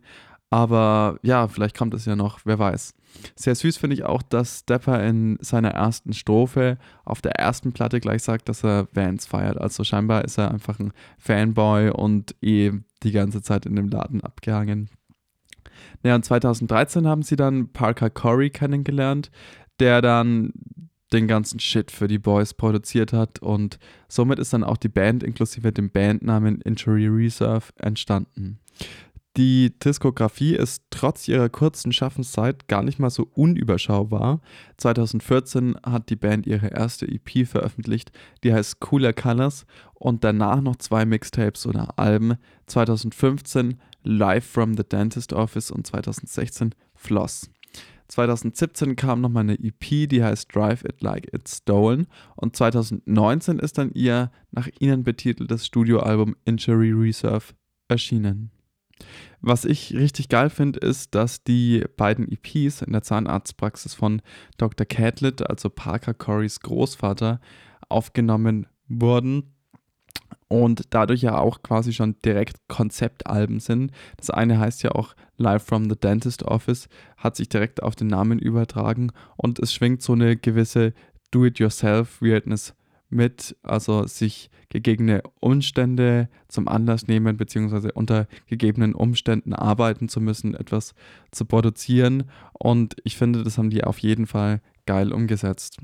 Aber 0.49 1.19
ja, 1.21 1.47
vielleicht 1.47 1.77
kommt 1.77 1.93
es 1.93 2.05
ja 2.05 2.15
noch, 2.15 2.39
wer 2.45 2.59
weiß. 2.59 2.93
Sehr 3.35 3.55
süß 3.55 3.77
finde 3.77 3.95
ich 3.95 4.03
auch, 4.03 4.21
dass 4.21 4.59
Stepper 4.59 5.03
in 5.03 5.37
seiner 5.41 5.71
ersten 5.71 6.13
Strophe 6.13 6.77
auf 7.03 7.21
der 7.21 7.33
ersten 7.33 7.73
Platte 7.73 7.99
gleich 7.99 8.23
sagt, 8.23 8.49
dass 8.49 8.63
er 8.63 8.87
Vans 8.93 9.25
feiert. 9.25 9.59
Also 9.59 9.83
scheinbar 9.83 10.23
ist 10.23 10.37
er 10.37 10.51
einfach 10.51 10.79
ein 10.79 10.93
Fanboy 11.17 11.89
und 11.89 12.35
eh 12.41 12.71
die 13.03 13.11
ganze 13.11 13.41
Zeit 13.41 13.65
in 13.65 13.75
dem 13.75 13.89
Laden 13.89 14.21
abgehangen. 14.21 14.89
Naja, 16.03 16.15
und 16.15 16.25
2013 16.25 17.07
haben 17.07 17.23
sie 17.23 17.35
dann 17.35 17.71
Parker 17.71 18.09
Corey 18.09 18.49
kennengelernt, 18.49 19.31
der 19.79 20.01
dann 20.01 20.53
den 21.13 21.27
ganzen 21.27 21.59
Shit 21.59 21.91
für 21.91 22.07
die 22.07 22.19
Boys 22.19 22.53
produziert 22.53 23.13
hat 23.13 23.39
und 23.39 23.79
somit 24.07 24.39
ist 24.39 24.53
dann 24.53 24.63
auch 24.63 24.77
die 24.77 24.89
Band 24.89 25.23
inklusive 25.23 25.71
dem 25.71 25.91
Bandnamen 25.91 26.61
Injury 26.61 27.07
Reserve 27.07 27.65
entstanden. 27.77 28.59
Die 29.37 29.77
Diskografie 29.79 30.55
ist 30.55 30.83
trotz 30.91 31.27
ihrer 31.27 31.49
kurzen 31.49 31.91
Schaffenszeit 31.91 32.69
gar 32.69 32.83
nicht 32.83 32.99
mal 32.99 33.09
so 33.09 33.27
unüberschaubar. 33.33 34.39
2014 34.77 35.75
hat 35.85 36.09
die 36.09 36.15
Band 36.15 36.47
ihre 36.47 36.67
erste 36.67 37.05
EP 37.05 37.45
veröffentlicht, 37.45 38.13
die 38.45 38.53
heißt 38.53 38.79
Cooler 38.79 39.11
Colors 39.11 39.65
und 39.93 40.23
danach 40.23 40.61
noch 40.61 40.77
zwei 40.77 41.05
Mixtapes 41.05 41.67
oder 41.67 41.99
Alben. 41.99 42.35
2015 42.67 43.77
Live 44.03 44.45
from 44.45 44.77
the 44.77 44.83
Dentist 44.83 45.33
Office 45.33 45.69
und 45.69 45.85
2016 45.85 46.73
Floss. 46.93 47.49
2017 48.07 48.95
kam 48.95 49.21
nochmal 49.21 49.43
eine 49.43 49.59
EP, 49.59 50.09
die 50.09 50.23
heißt 50.23 50.53
Drive 50.53 50.83
It 50.83 51.01
Like 51.01 51.33
It's 51.33 51.57
Stolen. 51.57 52.07
Und 52.35 52.55
2019 52.55 53.59
ist 53.59 53.77
dann 53.77 53.91
ihr 53.93 54.31
nach 54.51 54.69
ihnen 54.79 55.03
betiteltes 55.03 55.65
Studioalbum 55.65 56.35
Injury 56.45 56.91
Reserve 56.91 57.53
erschienen. 57.87 58.51
Was 59.41 59.65
ich 59.65 59.93
richtig 59.93 60.29
geil 60.29 60.49
finde, 60.49 60.79
ist, 60.79 61.13
dass 61.15 61.43
die 61.43 61.83
beiden 61.97 62.31
EPs 62.31 62.81
in 62.81 62.93
der 62.93 63.03
Zahnarztpraxis 63.03 63.93
von 63.93 64.21
Dr. 64.57 64.85
Catlett, 64.85 65.47
also 65.47 65.69
Parker 65.69 66.13
Corys 66.13 66.61
Großvater, 66.61 67.39
aufgenommen 67.89 68.67
wurden 68.87 69.54
und 70.47 70.83
dadurch 70.91 71.21
ja 71.21 71.37
auch 71.37 71.63
quasi 71.63 71.93
schon 71.93 72.15
direkt 72.23 72.67
Konzeptalben 72.67 73.59
sind. 73.59 73.91
Das 74.17 74.29
eine 74.29 74.59
heißt 74.59 74.83
ja 74.83 74.91
auch 74.91 75.15
Live 75.37 75.63
from 75.63 75.89
the 75.89 75.95
Dentist 75.95 76.43
Office, 76.43 76.87
hat 77.17 77.35
sich 77.35 77.49
direkt 77.49 77.83
auf 77.83 77.95
den 77.95 78.07
Namen 78.07 78.39
übertragen 78.39 79.11
und 79.37 79.59
es 79.59 79.73
schwingt 79.73 80.01
so 80.01 80.13
eine 80.13 80.35
gewisse 80.37 80.93
Do-it-yourself-Weirdness 81.31 82.75
mit, 83.09 83.55
also 83.63 84.05
sich 84.07 84.49
gegebene 84.69 85.21
Umstände 85.39 86.29
zum 86.47 86.67
Anlass 86.67 87.07
nehmen, 87.07 87.37
beziehungsweise 87.37 87.91
unter 87.91 88.27
gegebenen 88.47 88.93
Umständen 88.93 89.53
arbeiten 89.53 90.09
zu 90.09 90.19
müssen, 90.21 90.53
etwas 90.53 90.93
zu 91.31 91.45
produzieren. 91.45 92.23
Und 92.53 92.95
ich 93.03 93.17
finde, 93.17 93.43
das 93.43 93.57
haben 93.57 93.69
die 93.69 93.83
auf 93.83 93.99
jeden 93.99 94.27
Fall 94.27 94.61
geil 94.85 95.13
umgesetzt. 95.13 95.79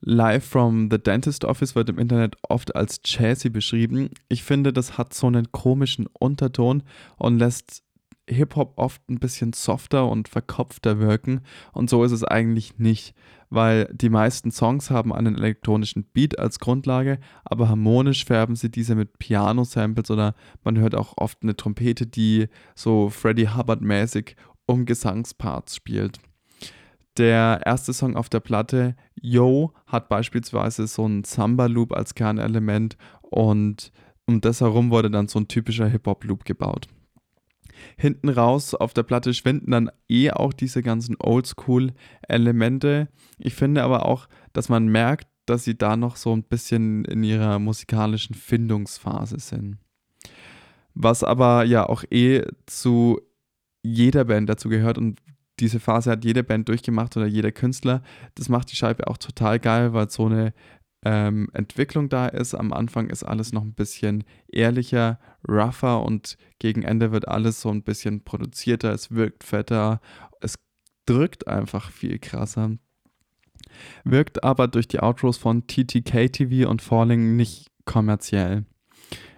Live 0.00 0.44
from 0.44 0.88
the 0.90 0.98
Dentist 0.98 1.44
Office 1.44 1.74
wird 1.74 1.90
im 1.90 1.98
Internet 1.98 2.36
oft 2.48 2.74
als 2.74 3.00
Jazzy 3.04 3.50
beschrieben. 3.50 4.10
Ich 4.28 4.42
finde, 4.42 4.72
das 4.72 4.96
hat 4.96 5.12
so 5.12 5.26
einen 5.26 5.52
komischen 5.52 6.06
Unterton 6.18 6.82
und 7.18 7.38
lässt 7.38 7.82
Hip-Hop 8.28 8.74
oft 8.76 9.02
ein 9.10 9.18
bisschen 9.18 9.52
softer 9.52 10.08
und 10.08 10.28
verkopfter 10.28 11.00
wirken. 11.00 11.40
Und 11.72 11.90
so 11.90 12.04
ist 12.04 12.12
es 12.12 12.24
eigentlich 12.24 12.78
nicht, 12.78 13.14
weil 13.50 13.90
die 13.92 14.08
meisten 14.08 14.50
Songs 14.50 14.90
haben 14.90 15.12
einen 15.12 15.36
elektronischen 15.36 16.04
Beat 16.04 16.38
als 16.38 16.60
Grundlage, 16.60 17.18
aber 17.44 17.68
harmonisch 17.68 18.24
färben 18.24 18.56
sie 18.56 18.70
diese 18.70 18.94
mit 18.94 19.18
Piano-Samples 19.18 20.10
oder 20.10 20.34
man 20.62 20.78
hört 20.78 20.94
auch 20.94 21.14
oft 21.16 21.42
eine 21.42 21.56
Trompete, 21.56 22.06
die 22.06 22.48
so 22.74 23.10
Freddie 23.10 23.48
Hubbard-mäßig 23.48 24.36
um 24.66 24.86
Gesangsparts 24.86 25.74
spielt. 25.74 26.20
Der 27.20 27.60
erste 27.66 27.92
Song 27.92 28.16
auf 28.16 28.30
der 28.30 28.40
Platte, 28.40 28.96
Yo, 29.14 29.74
hat 29.86 30.08
beispielsweise 30.08 30.86
so 30.86 31.04
einen 31.04 31.22
Samba-Loop 31.22 31.92
als 31.92 32.14
Kernelement 32.14 32.96
und 33.20 33.92
um 34.24 34.40
das 34.40 34.62
herum 34.62 34.90
wurde 34.90 35.10
dann 35.10 35.28
so 35.28 35.38
ein 35.38 35.46
typischer 35.46 35.86
Hip-Hop-Loop 35.86 36.46
gebaut. 36.46 36.88
Hinten 37.98 38.30
raus 38.30 38.74
auf 38.74 38.94
der 38.94 39.02
Platte 39.02 39.34
schwinden 39.34 39.70
dann 39.70 39.90
eh 40.08 40.30
auch 40.30 40.54
diese 40.54 40.82
ganzen 40.82 41.16
Oldschool-Elemente. 41.20 43.08
Ich 43.36 43.54
finde 43.54 43.82
aber 43.82 44.06
auch, 44.06 44.26
dass 44.54 44.70
man 44.70 44.88
merkt, 44.88 45.28
dass 45.44 45.64
sie 45.64 45.76
da 45.76 45.98
noch 45.98 46.16
so 46.16 46.34
ein 46.34 46.44
bisschen 46.44 47.04
in 47.04 47.22
ihrer 47.22 47.58
musikalischen 47.58 48.34
Findungsphase 48.34 49.40
sind. 49.40 49.76
Was 50.94 51.22
aber 51.22 51.64
ja 51.64 51.86
auch 51.86 52.02
eh 52.10 52.46
zu 52.64 53.20
jeder 53.82 54.24
Band 54.24 54.48
dazu 54.48 54.70
gehört 54.70 54.96
und 54.96 55.20
diese 55.60 55.80
Phase 55.80 56.10
hat 56.10 56.24
jede 56.24 56.42
Band 56.42 56.68
durchgemacht 56.68 57.16
oder 57.16 57.26
jeder 57.26 57.52
Künstler. 57.52 58.02
Das 58.34 58.48
macht 58.48 58.72
die 58.72 58.76
Scheibe 58.76 59.06
auch 59.06 59.18
total 59.18 59.58
geil, 59.58 59.92
weil 59.92 60.10
so 60.10 60.26
eine 60.26 60.52
ähm, 61.04 61.48
Entwicklung 61.52 62.08
da 62.08 62.26
ist. 62.26 62.54
Am 62.54 62.72
Anfang 62.72 63.08
ist 63.08 63.22
alles 63.22 63.52
noch 63.52 63.62
ein 63.62 63.74
bisschen 63.74 64.24
ehrlicher, 64.48 65.18
rougher 65.48 66.02
und 66.02 66.36
gegen 66.58 66.82
Ende 66.82 67.12
wird 67.12 67.28
alles 67.28 67.60
so 67.60 67.70
ein 67.70 67.82
bisschen 67.82 68.24
produzierter, 68.24 68.92
es 68.92 69.10
wirkt 69.10 69.44
fetter, 69.44 70.00
es 70.40 70.56
drückt 71.06 71.46
einfach 71.46 71.90
viel 71.90 72.18
krasser. 72.18 72.72
Wirkt 74.04 74.42
aber 74.42 74.68
durch 74.68 74.88
die 74.88 75.00
Outros 75.00 75.38
von 75.38 75.66
TTK 75.66 76.32
TV 76.32 76.68
und 76.68 76.82
Falling 76.82 77.36
nicht 77.36 77.68
kommerziell. 77.84 78.64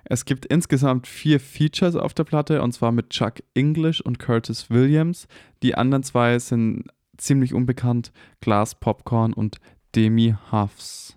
Es 0.05 0.25
gibt 0.25 0.47
insgesamt 0.47 1.07
vier 1.07 1.41
Features 1.41 1.97
auf 1.97 2.15
der 2.15 2.25
Platte 2.25 2.63
und 2.63 2.73
zwar 2.73 2.93
mit 2.93 3.11
Chuck 3.11 3.43
English 3.55 4.01
und 4.01 4.19
Curtis 4.19 4.69
Williams. 4.69 5.27
Die 5.63 5.75
anderen 5.75 6.03
zwei 6.03 6.39
sind 6.39 6.85
ziemlich 7.17 7.55
unbekannt: 7.55 8.13
Glass 8.41 8.75
Popcorn 8.75 9.33
und 9.33 9.59
Demi 9.95 10.35
Huffs. 10.51 11.17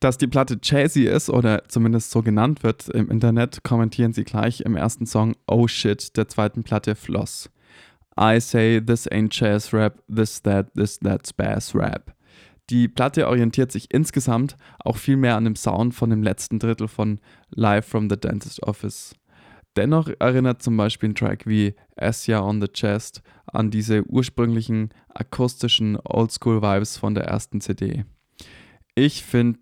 Dass 0.00 0.16
die 0.16 0.28
Platte 0.28 0.58
jazzy 0.62 1.04
ist 1.04 1.28
oder 1.28 1.64
zumindest 1.66 2.12
so 2.12 2.22
genannt 2.22 2.62
wird 2.62 2.88
im 2.88 3.10
Internet, 3.10 3.64
kommentieren 3.64 4.12
sie 4.12 4.24
gleich 4.24 4.60
im 4.60 4.76
ersten 4.76 5.06
Song 5.06 5.34
Oh 5.48 5.66
Shit 5.66 6.16
der 6.16 6.28
zweiten 6.28 6.62
Platte 6.62 6.94
Floss. 6.94 7.50
I 8.20 8.40
say 8.40 8.80
this 8.80 9.08
ain't 9.10 9.32
jazz 9.32 9.72
rap, 9.72 10.02
this 10.08 10.42
that, 10.42 10.72
this 10.74 10.98
that's 10.98 11.32
bass 11.32 11.74
rap. 11.74 12.12
Die 12.70 12.88
Platte 12.88 13.28
orientiert 13.28 13.72
sich 13.72 13.92
insgesamt 13.92 14.56
auch 14.78 14.96
viel 14.96 15.16
mehr 15.16 15.36
an 15.36 15.44
dem 15.44 15.56
Sound 15.56 15.94
von 15.94 16.10
dem 16.10 16.22
letzten 16.22 16.58
Drittel 16.58 16.88
von 16.88 17.20
Live 17.50 17.86
from 17.86 18.10
the 18.10 18.16
Dentist 18.16 18.62
Office. 18.62 19.14
Dennoch 19.76 20.10
erinnert 20.18 20.62
zum 20.62 20.76
Beispiel 20.76 21.10
ein 21.10 21.14
Track 21.14 21.46
wie 21.46 21.74
Asia 21.96 22.40
on 22.40 22.60
the 22.60 22.68
Chest 22.68 23.22
an 23.46 23.70
diese 23.70 24.04
ursprünglichen 24.04 24.90
akustischen 25.08 25.98
Oldschool-Vibes 26.04 26.98
von 26.98 27.14
der 27.14 27.24
ersten 27.24 27.60
CD. 27.60 28.04
Ich 28.94 29.22
finde 29.22 29.60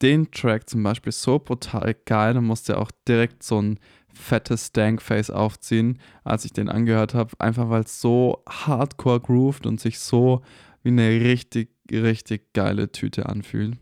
den 0.00 0.30
Track 0.30 0.68
zum 0.68 0.82
Beispiel 0.82 1.12
so 1.12 1.38
brutal 1.38 1.94
geil 2.06 2.36
und 2.36 2.46
musste 2.46 2.78
auch 2.78 2.90
direkt 3.06 3.42
so 3.42 3.60
ein 3.60 3.78
fettes 4.12 4.68
Stankface 4.68 5.30
aufziehen, 5.30 5.98
als 6.24 6.44
ich 6.44 6.52
den 6.52 6.68
angehört 6.68 7.14
habe. 7.14 7.34
Einfach 7.38 7.68
weil 7.68 7.82
es 7.82 8.00
so 8.00 8.42
hardcore 8.48 9.20
grooved 9.20 9.66
und 9.66 9.80
sich 9.80 9.98
so 9.98 10.42
wie 10.82 10.88
eine 10.88 11.08
richtig, 11.08 11.70
richtig 11.92 12.52
geile 12.52 12.92
Tüte 12.92 13.26
anfühlt. 13.26 13.78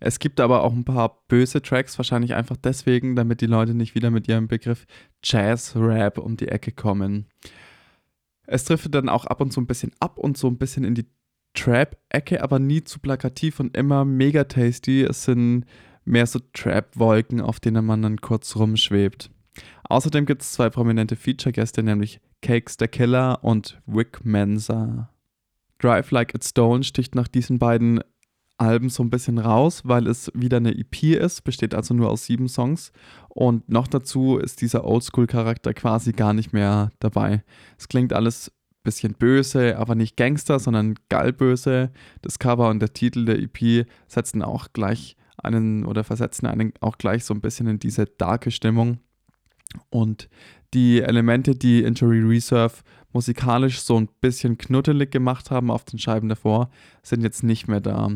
Es 0.00 0.18
gibt 0.18 0.40
aber 0.40 0.62
auch 0.62 0.72
ein 0.72 0.84
paar 0.84 1.24
böse 1.28 1.62
Tracks, 1.62 1.98
wahrscheinlich 1.98 2.34
einfach 2.34 2.56
deswegen, 2.56 3.16
damit 3.16 3.40
die 3.40 3.46
Leute 3.46 3.74
nicht 3.74 3.94
wieder 3.94 4.10
mit 4.10 4.28
ihrem 4.28 4.48
Begriff 4.48 4.86
Jazz-Rap 5.24 6.18
um 6.18 6.36
die 6.36 6.48
Ecke 6.48 6.72
kommen. 6.72 7.26
Es 8.46 8.64
trifft 8.64 8.94
dann 8.94 9.08
auch 9.08 9.26
ab 9.26 9.40
und 9.40 9.52
zu 9.52 9.60
ein 9.60 9.66
bisschen 9.66 9.92
ab 10.00 10.18
und 10.18 10.38
so 10.38 10.46
ein 10.48 10.58
bisschen 10.58 10.84
in 10.84 10.94
die 10.94 11.06
Trap-Ecke, 11.54 12.42
aber 12.42 12.58
nie 12.58 12.84
zu 12.84 13.00
plakativ 13.00 13.60
und 13.60 13.76
immer 13.76 14.04
mega 14.04 14.44
tasty. 14.44 15.02
Es 15.02 15.24
sind 15.24 15.64
mehr 16.04 16.26
so 16.26 16.38
Trap-Wolken, 16.52 17.40
auf 17.40 17.60
denen 17.60 17.84
man 17.84 18.02
dann 18.02 18.20
kurz 18.20 18.56
rumschwebt. 18.56 19.30
Außerdem 19.84 20.24
gibt 20.24 20.42
es 20.42 20.52
zwei 20.52 20.70
prominente 20.70 21.16
Feature-Gäste, 21.16 21.82
nämlich 21.82 22.20
Cakes 22.42 22.76
the 22.78 22.86
Killer 22.86 23.42
und 23.42 23.80
Wick 23.86 24.24
Mensa. 24.24 25.10
Drive 25.78 26.10
Like 26.10 26.34
It's 26.34 26.50
Stone 26.50 26.84
sticht 26.84 27.14
nach 27.14 27.28
diesen 27.28 27.58
beiden 27.58 28.00
Alben 28.56 28.90
so 28.90 29.04
ein 29.04 29.10
bisschen 29.10 29.38
raus, 29.38 29.82
weil 29.84 30.08
es 30.08 30.32
wieder 30.34 30.56
eine 30.56 30.76
EP 30.76 31.02
ist, 31.04 31.44
besteht 31.44 31.74
also 31.74 31.94
nur 31.94 32.10
aus 32.10 32.24
sieben 32.24 32.48
Songs. 32.48 32.90
Und 33.28 33.68
noch 33.68 33.86
dazu 33.86 34.38
ist 34.38 34.60
dieser 34.60 34.84
Oldschool-Charakter 34.84 35.74
quasi 35.74 36.12
gar 36.12 36.32
nicht 36.32 36.52
mehr 36.52 36.90
dabei. 36.98 37.44
Es 37.78 37.86
klingt 37.86 38.12
alles 38.12 38.50
bisschen 38.82 39.12
böse, 39.14 39.76
aber 39.76 39.94
nicht 39.94 40.16
Gangster, 40.16 40.58
sondern 40.58 40.94
gallböse. 41.08 41.90
Das 42.22 42.38
Cover 42.38 42.70
und 42.70 42.80
der 42.80 42.94
Titel 42.94 43.26
der 43.26 43.38
EP 43.38 43.86
setzen 44.06 44.42
auch 44.42 44.68
gleich 44.72 45.16
einen 45.36 45.84
oder 45.84 46.04
versetzen 46.04 46.46
einen 46.46 46.72
auch 46.80 46.96
gleich 46.98 47.24
so 47.24 47.34
ein 47.34 47.40
bisschen 47.40 47.66
in 47.68 47.78
diese 47.78 48.06
darke 48.06 48.50
Stimmung. 48.50 48.98
Und 49.90 50.30
die 50.72 51.00
Elemente, 51.00 51.54
die 51.54 51.82
Injury 51.82 52.20
Reserve 52.20 52.76
musikalisch 53.12 53.80
so 53.80 53.96
ein 53.98 54.08
bisschen 54.20 54.58
knuddelig 54.58 55.10
gemacht 55.10 55.50
haben 55.50 55.70
auf 55.70 55.84
den 55.84 55.98
Scheiben 55.98 56.28
davor, 56.28 56.70
sind 57.02 57.22
jetzt 57.22 57.42
nicht 57.42 57.68
mehr 57.68 57.80
da. 57.80 58.10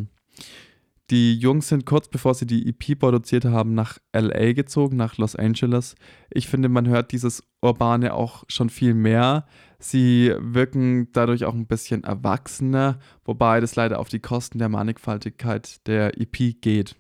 Die 1.10 1.34
Jungs 1.34 1.68
sind 1.68 1.84
kurz 1.84 2.08
bevor 2.08 2.34
sie 2.34 2.46
die 2.46 2.68
EP 2.68 2.98
produziert 2.98 3.44
haben 3.44 3.74
nach 3.74 3.98
LA 4.14 4.52
gezogen, 4.52 4.96
nach 4.96 5.18
Los 5.18 5.36
Angeles. 5.36 5.94
Ich 6.30 6.48
finde, 6.48 6.70
man 6.70 6.88
hört 6.88 7.12
dieses 7.12 7.42
Urbane 7.60 8.14
auch 8.14 8.44
schon 8.48 8.70
viel 8.70 8.94
mehr. 8.94 9.46
Sie 9.78 10.32
wirken 10.38 11.12
dadurch 11.12 11.44
auch 11.44 11.54
ein 11.54 11.66
bisschen 11.66 12.04
erwachsener, 12.04 12.98
wobei 13.24 13.60
das 13.60 13.76
leider 13.76 13.98
auf 13.98 14.08
die 14.08 14.20
Kosten 14.20 14.58
der 14.58 14.70
Mannigfaltigkeit 14.70 15.86
der 15.86 16.18
EP 16.18 16.60
geht. 16.62 16.96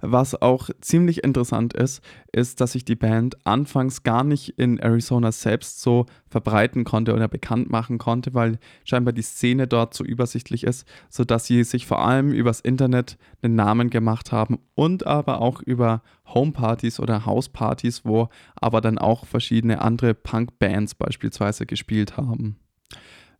Was 0.00 0.40
auch 0.40 0.70
ziemlich 0.80 1.24
interessant 1.24 1.74
ist, 1.74 2.02
ist, 2.32 2.60
dass 2.60 2.72
sich 2.72 2.84
die 2.84 2.96
Band 2.96 3.46
anfangs 3.46 4.02
gar 4.02 4.24
nicht 4.24 4.50
in 4.58 4.78
Arizona 4.78 5.32
selbst 5.32 5.80
so 5.80 6.06
verbreiten 6.28 6.84
konnte 6.84 7.14
oder 7.14 7.28
bekannt 7.28 7.70
machen 7.70 7.98
konnte, 7.98 8.34
weil 8.34 8.58
scheinbar 8.84 9.12
die 9.12 9.22
Szene 9.22 9.66
dort 9.66 9.94
so 9.94 10.04
übersichtlich 10.04 10.64
ist, 10.64 10.86
sodass 11.08 11.46
sie 11.46 11.64
sich 11.64 11.86
vor 11.86 12.04
allem 12.04 12.32
übers 12.32 12.60
Internet 12.60 13.16
einen 13.42 13.54
Namen 13.54 13.90
gemacht 13.90 14.32
haben 14.32 14.58
und 14.74 15.06
aber 15.06 15.40
auch 15.40 15.62
über 15.62 16.02
Homepartys 16.26 17.00
oder 17.00 17.26
Hauspartys, 17.26 18.04
wo 18.04 18.28
aber 18.56 18.80
dann 18.80 18.98
auch 18.98 19.26
verschiedene 19.26 19.80
andere 19.80 20.14
Punk-Bands 20.14 20.94
beispielsweise 20.94 21.66
gespielt 21.66 22.16
haben. 22.16 22.56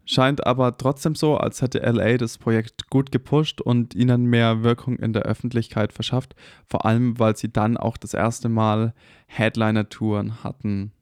Scheint 0.07 0.47
aber 0.47 0.77
trotzdem 0.77 1.15
so, 1.15 1.37
als 1.37 1.63
hätte 1.63 1.79
LA 1.79 2.19
das 2.19 2.37
Projekt 2.37 2.91
gut 2.91 3.11
gepusht 3.11 3.61
und 3.61 3.95
ihnen 3.95 4.27
mehr 4.27 4.63
Wirkung 4.63 4.99
in 4.99 5.15
der 5.15 5.23
Öffentlichkeit 5.23 5.93
verschafft, 5.93 6.35
vor 6.67 6.85
allem 6.85 7.19
weil 7.19 7.37
sie 7.37 7.51
dann 7.51 7.77
auch 7.77 7.97
das 7.97 8.13
erste 8.13 8.49
Mal 8.49 8.93
Headliner-Touren 9.27 10.45
hatten. 10.45 10.93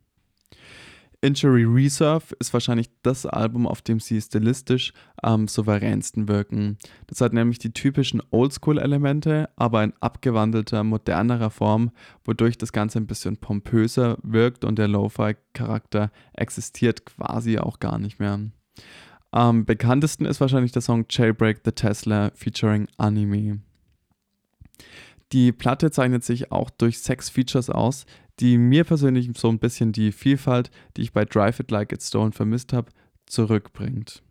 Injury 1.24 1.64
Reserve 1.64 2.34
ist 2.40 2.52
wahrscheinlich 2.52 2.90
das 3.02 3.26
Album, 3.26 3.68
auf 3.68 3.80
dem 3.80 4.00
sie 4.00 4.20
stilistisch 4.20 4.92
am 5.16 5.46
souveränsten 5.46 6.26
wirken. 6.26 6.78
Das 7.06 7.20
hat 7.20 7.32
nämlich 7.32 7.60
die 7.60 7.72
typischen 7.72 8.20
Oldschool-Elemente, 8.32 9.48
aber 9.54 9.84
in 9.84 9.92
abgewandelter, 10.00 10.82
modernerer 10.82 11.50
Form, 11.50 11.92
wodurch 12.24 12.58
das 12.58 12.72
Ganze 12.72 12.98
ein 12.98 13.06
bisschen 13.06 13.36
pompöser 13.36 14.18
wirkt 14.24 14.64
und 14.64 14.80
der 14.80 14.88
Lo-Fi-Charakter 14.88 16.10
existiert 16.34 17.06
quasi 17.06 17.58
auch 17.58 17.78
gar 17.78 18.00
nicht 18.00 18.18
mehr. 18.18 18.40
Am 19.30 19.64
bekanntesten 19.64 20.26
ist 20.26 20.40
wahrscheinlich 20.40 20.72
der 20.72 20.82
Song 20.82 21.06
Jailbreak 21.08 21.60
the 21.64 21.72
Tesla 21.72 22.32
featuring 22.34 22.86
Anime. 22.98 23.60
Die 25.32 25.52
Platte 25.52 25.90
zeichnet 25.90 26.24
sich 26.24 26.52
auch 26.52 26.68
durch 26.68 26.98
sechs 26.98 27.30
Features 27.30 27.70
aus, 27.70 28.04
die 28.40 28.58
mir 28.58 28.84
persönlich 28.84 29.30
so 29.36 29.48
ein 29.48 29.58
bisschen 29.58 29.92
die 29.92 30.12
Vielfalt, 30.12 30.70
die 30.96 31.02
ich 31.02 31.12
bei 31.12 31.24
Drive 31.24 31.60
It 31.60 31.70
Like 31.70 31.92
It's 31.92 32.08
Stone 32.08 32.32
vermisst 32.32 32.72
habe, 32.72 32.92
zurückbringt. 33.26 34.22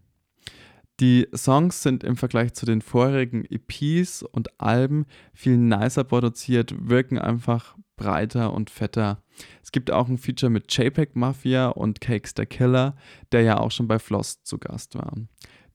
Die 1.00 1.28
Songs 1.34 1.82
sind 1.82 2.04
im 2.04 2.16
Vergleich 2.16 2.54
zu 2.54 2.68
den 2.68 2.82
vorherigen 2.82 3.44
EPs 3.46 4.22
und 4.22 4.62
Alben 4.62 5.06
viel 5.34 5.58
nicer 5.58 6.04
produziert, 6.04 6.76
wirken 6.78 7.18
einfach 7.18 7.76
breiter 8.02 8.54
und 8.54 8.72
fetter. 8.72 9.22
Es 9.62 9.72
gibt 9.72 9.92
auch 9.92 10.08
ein 10.08 10.18
Feature 10.18 10.50
mit 10.50 10.76
JPEG 10.76 11.16
Mafia 11.16 11.68
und 11.68 12.02
Cakes 12.02 12.34
the 12.36 12.46
Killer, 12.48 12.96
der 13.32 13.44
ja 13.44 13.60
auch 13.60 13.70
schon 13.70 13.88
bei 13.88 14.00
Floss 14.00 14.42
zu 14.44 14.58
Gast 14.58 14.96
war. 14.96 15.14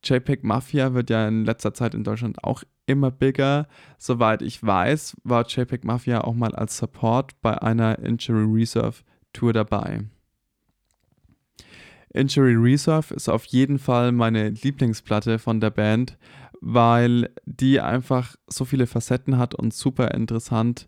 JPEG 0.03 0.43
Mafia 0.43 0.93
wird 0.93 1.09
ja 1.09 1.25
in 1.27 1.45
letzter 1.45 1.73
Zeit 1.73 1.93
in 1.93 2.03
Deutschland 2.03 2.43
auch 2.43 2.63
immer 2.85 3.11
bigger. 3.11 3.67
Soweit 3.97 4.41
ich 4.41 4.61
weiß, 4.61 5.15
war 5.23 5.47
JPEG 5.47 5.85
Mafia 5.85 6.21
auch 6.21 6.33
mal 6.33 6.53
als 6.53 6.77
Support 6.77 7.41
bei 7.41 7.61
einer 7.61 7.99
Injury 7.99 8.61
Reserve 8.61 9.03
Tour 9.31 9.53
dabei. 9.53 10.01
Injury 12.13 12.55
Reserve 12.55 13.13
ist 13.13 13.29
auf 13.29 13.45
jeden 13.45 13.79
Fall 13.79 14.11
meine 14.11 14.49
Lieblingsplatte 14.49 15.39
von 15.39 15.61
der 15.61 15.69
Band, 15.69 16.17
weil 16.59 17.29
die 17.45 17.79
einfach 17.79 18.35
so 18.47 18.65
viele 18.65 18.87
Facetten 18.87 19.37
hat 19.37 19.55
und 19.55 19.73
super 19.73 20.11
interessant 20.11 20.87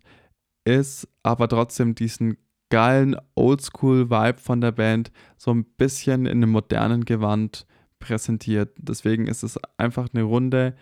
ist, 0.64 1.08
aber 1.22 1.48
trotzdem 1.48 1.94
diesen 1.94 2.36
geilen 2.70 3.16
Oldschool-Vibe 3.34 4.38
von 4.38 4.60
der 4.60 4.72
Band 4.72 5.10
so 5.36 5.52
ein 5.52 5.64
bisschen 5.64 6.26
in 6.26 6.38
einem 6.38 6.50
modernen 6.50 7.04
Gewand 7.04 7.66
präsentiert. 7.98 8.74
Deswegen 8.78 9.26
ist 9.26 9.42
es 9.42 9.58
einfach 9.76 10.08
eine 10.12 10.22
runde, 10.22 10.74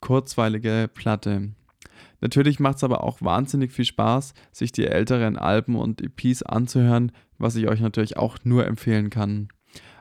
kurzweilige 0.00 0.90
Platte. 0.92 1.52
Natürlich 2.20 2.58
macht 2.58 2.78
es 2.78 2.84
aber 2.84 3.04
auch 3.04 3.22
wahnsinnig 3.22 3.72
viel 3.72 3.84
Spaß, 3.84 4.34
sich 4.52 4.72
die 4.72 4.86
älteren 4.86 5.36
Alben 5.36 5.76
und 5.76 6.02
EPs 6.02 6.42
anzuhören, 6.42 7.12
was 7.38 7.56
ich 7.56 7.68
euch 7.68 7.80
natürlich 7.80 8.16
auch 8.16 8.38
nur 8.44 8.66
empfehlen 8.66 9.10
kann. 9.10 9.48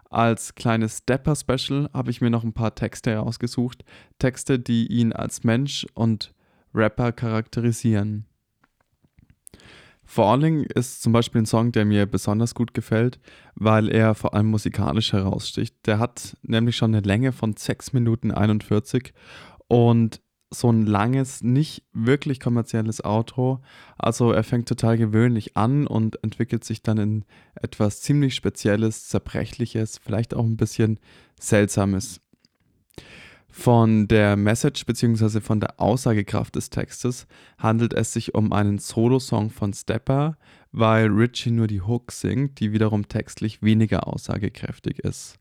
Als 0.09 0.55
kleines 0.55 0.99
Stepper-Special 0.99 1.89
habe 1.93 2.11
ich 2.11 2.21
mir 2.21 2.29
noch 2.29 2.43
ein 2.43 2.53
paar 2.53 2.75
Texte 2.75 3.11
herausgesucht. 3.11 3.83
Texte, 4.19 4.57
die 4.57 4.87
ihn 4.87 5.13
als 5.13 5.43
Mensch 5.43 5.85
und 5.93 6.33
Rapper 6.73 7.11
charakterisieren. 7.11 8.25
Falling 10.09 10.63
ist 10.63 11.01
zum 11.01 11.11
Beispiel 11.11 11.41
ein 11.41 11.45
Song, 11.45 11.73
der 11.73 11.83
mir 11.83 12.05
besonders 12.05 12.55
gut 12.55 12.73
gefällt, 12.73 13.19
weil 13.55 13.89
er 13.89 14.15
vor 14.15 14.33
allem 14.33 14.47
musikalisch 14.47 15.11
heraussticht. 15.11 15.75
Der 15.85 15.99
hat 15.99 16.37
nämlich 16.43 16.77
schon 16.77 16.95
eine 16.95 17.05
Länge 17.05 17.33
von 17.33 17.55
6 17.57 17.91
Minuten 17.91 18.31
41 18.31 19.13
und 19.67 20.21
so 20.49 20.71
ein 20.71 20.85
langes, 20.85 21.43
nicht 21.43 21.83
wirklich 21.91 22.39
kommerzielles 22.39 23.03
Outro. 23.03 23.61
Also 23.97 24.31
er 24.31 24.43
fängt 24.43 24.69
total 24.69 24.97
gewöhnlich 24.97 25.57
an 25.57 25.87
und 25.87 26.23
entwickelt 26.23 26.63
sich 26.63 26.81
dann 26.81 26.97
in 26.97 27.25
etwas 27.55 28.01
ziemlich 28.01 28.33
Spezielles, 28.33 29.09
Zerbrechliches, 29.09 29.97
vielleicht 29.97 30.33
auch 30.33 30.45
ein 30.45 30.57
bisschen 30.57 30.99
Seltsames. 31.39 32.21
Von 33.59 34.07
der 34.07 34.35
Message 34.35 34.85
bzw. 34.85 35.41
von 35.41 35.59
der 35.59 35.79
Aussagekraft 35.79 36.55
des 36.55 36.69
Textes 36.69 37.25
handelt 37.57 37.91
es 37.95 38.13
sich 38.13 38.35
um 38.35 38.53
einen 38.53 38.77
Solo-Song 38.77 39.49
von 39.49 39.73
Stepper, 39.73 40.37
weil 40.71 41.07
Richie 41.07 41.49
nur 41.49 41.65
die 41.65 41.81
Hook 41.81 42.11
singt, 42.11 42.59
die 42.59 42.71
wiederum 42.71 43.07
textlich 43.07 43.63
weniger 43.63 44.07
aussagekräftig 44.07 44.99
ist. 44.99 45.39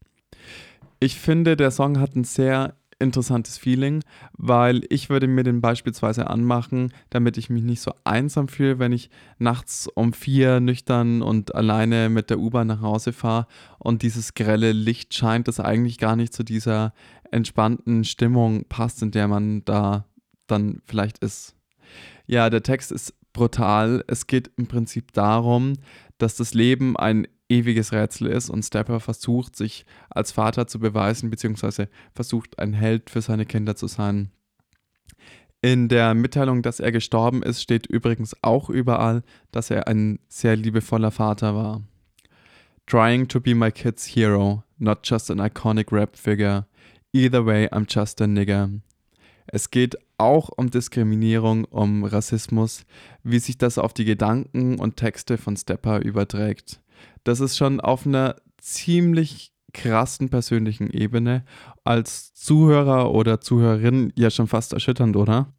Ich 0.98 1.20
finde, 1.20 1.56
der 1.56 1.70
Song 1.70 2.00
hat 2.00 2.16
ein 2.16 2.24
sehr 2.24 2.74
interessantes 2.98 3.58
Feeling, 3.58 4.02
weil 4.32 4.82
ich 4.88 5.10
würde 5.10 5.26
mir 5.26 5.42
den 5.42 5.60
beispielsweise 5.60 6.30
anmachen, 6.30 6.92
damit 7.10 7.36
ich 7.36 7.50
mich 7.50 7.62
nicht 7.62 7.80
so 7.80 7.92
einsam 8.04 8.48
fühle, 8.48 8.78
wenn 8.78 8.92
ich 8.92 9.10
nachts 9.38 9.88
um 9.88 10.12
vier 10.12 10.60
nüchtern 10.60 11.22
und 11.22 11.54
alleine 11.54 12.08
mit 12.08 12.30
der 12.30 12.38
U-Bahn 12.38 12.66
nach 12.66 12.80
Hause 12.80 13.12
fahre 13.12 13.46
und 13.78 14.02
dieses 14.02 14.34
grelle 14.34 14.72
Licht 14.72 15.14
scheint, 15.14 15.48
das 15.48 15.60
eigentlich 15.60 15.98
gar 15.98 16.16
nicht 16.16 16.32
zu 16.32 16.42
dieser 16.42 16.94
entspannten 17.30 18.04
Stimmung 18.04 18.64
passt, 18.68 19.02
in 19.02 19.10
der 19.10 19.28
man 19.28 19.64
da 19.64 20.06
dann 20.46 20.80
vielleicht 20.86 21.18
ist. 21.18 21.54
Ja, 22.26 22.50
der 22.50 22.62
Text 22.62 22.92
ist 22.92 23.14
brutal. 23.32 24.02
Es 24.06 24.26
geht 24.26 24.50
im 24.56 24.66
Prinzip 24.66 25.12
darum, 25.12 25.74
dass 26.18 26.36
das 26.36 26.54
Leben 26.54 26.96
ein 26.96 27.26
ewiges 27.48 27.92
Rätsel 27.92 28.28
ist 28.28 28.50
und 28.50 28.64
Stepper 28.64 29.00
versucht, 29.00 29.56
sich 29.56 29.86
als 30.10 30.32
Vater 30.32 30.66
zu 30.66 30.78
beweisen, 30.78 31.30
beziehungsweise 31.30 31.88
versucht, 32.14 32.58
ein 32.58 32.72
Held 32.72 33.10
für 33.10 33.22
seine 33.22 33.46
Kinder 33.46 33.76
zu 33.76 33.86
sein. 33.86 34.30
In 35.62 35.88
der 35.88 36.14
Mitteilung, 36.14 36.62
dass 36.62 36.80
er 36.80 36.92
gestorben 36.92 37.42
ist, 37.42 37.62
steht 37.62 37.86
übrigens 37.86 38.36
auch 38.42 38.70
überall, 38.70 39.22
dass 39.50 39.70
er 39.70 39.88
ein 39.88 40.20
sehr 40.28 40.54
liebevoller 40.54 41.10
Vater 41.10 41.54
war. 41.54 41.82
Trying 42.86 43.26
to 43.28 43.40
be 43.40 43.54
my 43.54 43.72
kid's 43.72 44.06
hero, 44.06 44.62
not 44.78 45.00
just 45.02 45.30
an 45.30 45.40
iconic 45.40 45.90
rap 45.90 46.16
figure. 46.16 46.66
Either 47.12 47.44
way, 47.44 47.66
I'm 47.68 47.86
just 47.88 48.20
a 48.20 48.26
nigger. 48.26 48.70
Es 49.48 49.70
geht 49.70 49.96
auch 50.18 50.50
um 50.56 50.70
Diskriminierung, 50.70 51.64
um 51.64 52.04
Rassismus, 52.04 52.84
wie 53.22 53.38
sich 53.38 53.58
das 53.58 53.78
auf 53.78 53.92
die 53.92 54.04
Gedanken 54.04 54.78
und 54.78 54.96
Texte 54.96 55.38
von 55.38 55.56
Stepper 55.56 56.00
überträgt. 56.00 56.80
Das 57.24 57.40
ist 57.40 57.56
schon 57.56 57.80
auf 57.80 58.06
einer 58.06 58.36
ziemlich 58.58 59.52
krassen 59.72 60.30
persönlichen 60.30 60.90
Ebene 60.90 61.44
als 61.84 62.32
Zuhörer 62.32 63.12
oder 63.12 63.40
Zuhörerin 63.40 64.12
ja 64.16 64.30
schon 64.30 64.46
fast 64.46 64.72
erschütternd, 64.72 65.16
oder? 65.16 65.52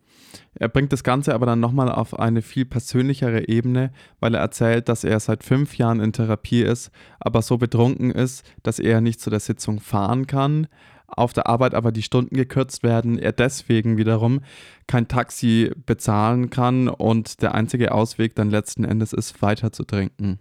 Er 0.55 0.69
bringt 0.69 0.91
das 0.91 1.03
Ganze 1.03 1.33
aber 1.33 1.45
dann 1.45 1.59
nochmal 1.59 1.91
auf 1.91 2.17
eine 2.17 2.41
viel 2.41 2.65
persönlichere 2.65 3.47
Ebene, 3.47 3.91
weil 4.19 4.33
er 4.33 4.41
erzählt, 4.41 4.89
dass 4.89 5.03
er 5.03 5.19
seit 5.19 5.43
fünf 5.43 5.77
Jahren 5.77 5.99
in 5.99 6.13
Therapie 6.13 6.61
ist, 6.61 6.91
aber 7.19 7.41
so 7.41 7.57
betrunken 7.57 8.11
ist, 8.11 8.43
dass 8.63 8.79
er 8.79 9.01
nicht 9.01 9.21
zu 9.21 9.29
der 9.29 9.39
Sitzung 9.39 9.79
fahren 9.79 10.27
kann, 10.27 10.67
auf 11.07 11.31
der 11.33 11.47
Arbeit 11.47 11.73
aber 11.73 11.91
die 11.91 12.01
Stunden 12.01 12.35
gekürzt 12.35 12.83
werden, 12.83 13.17
er 13.17 13.31
deswegen 13.31 13.97
wiederum 13.97 14.41
kein 14.87 15.07
Taxi 15.07 15.71
bezahlen 15.85 16.49
kann 16.49 16.89
und 16.89 17.41
der 17.41 17.55
einzige 17.55 17.93
Ausweg 17.93 18.35
dann 18.35 18.49
letzten 18.49 18.83
Endes 18.83 19.13
ist, 19.13 19.41
weiter 19.41 19.71
zu 19.71 19.83
trinken. 19.83 20.39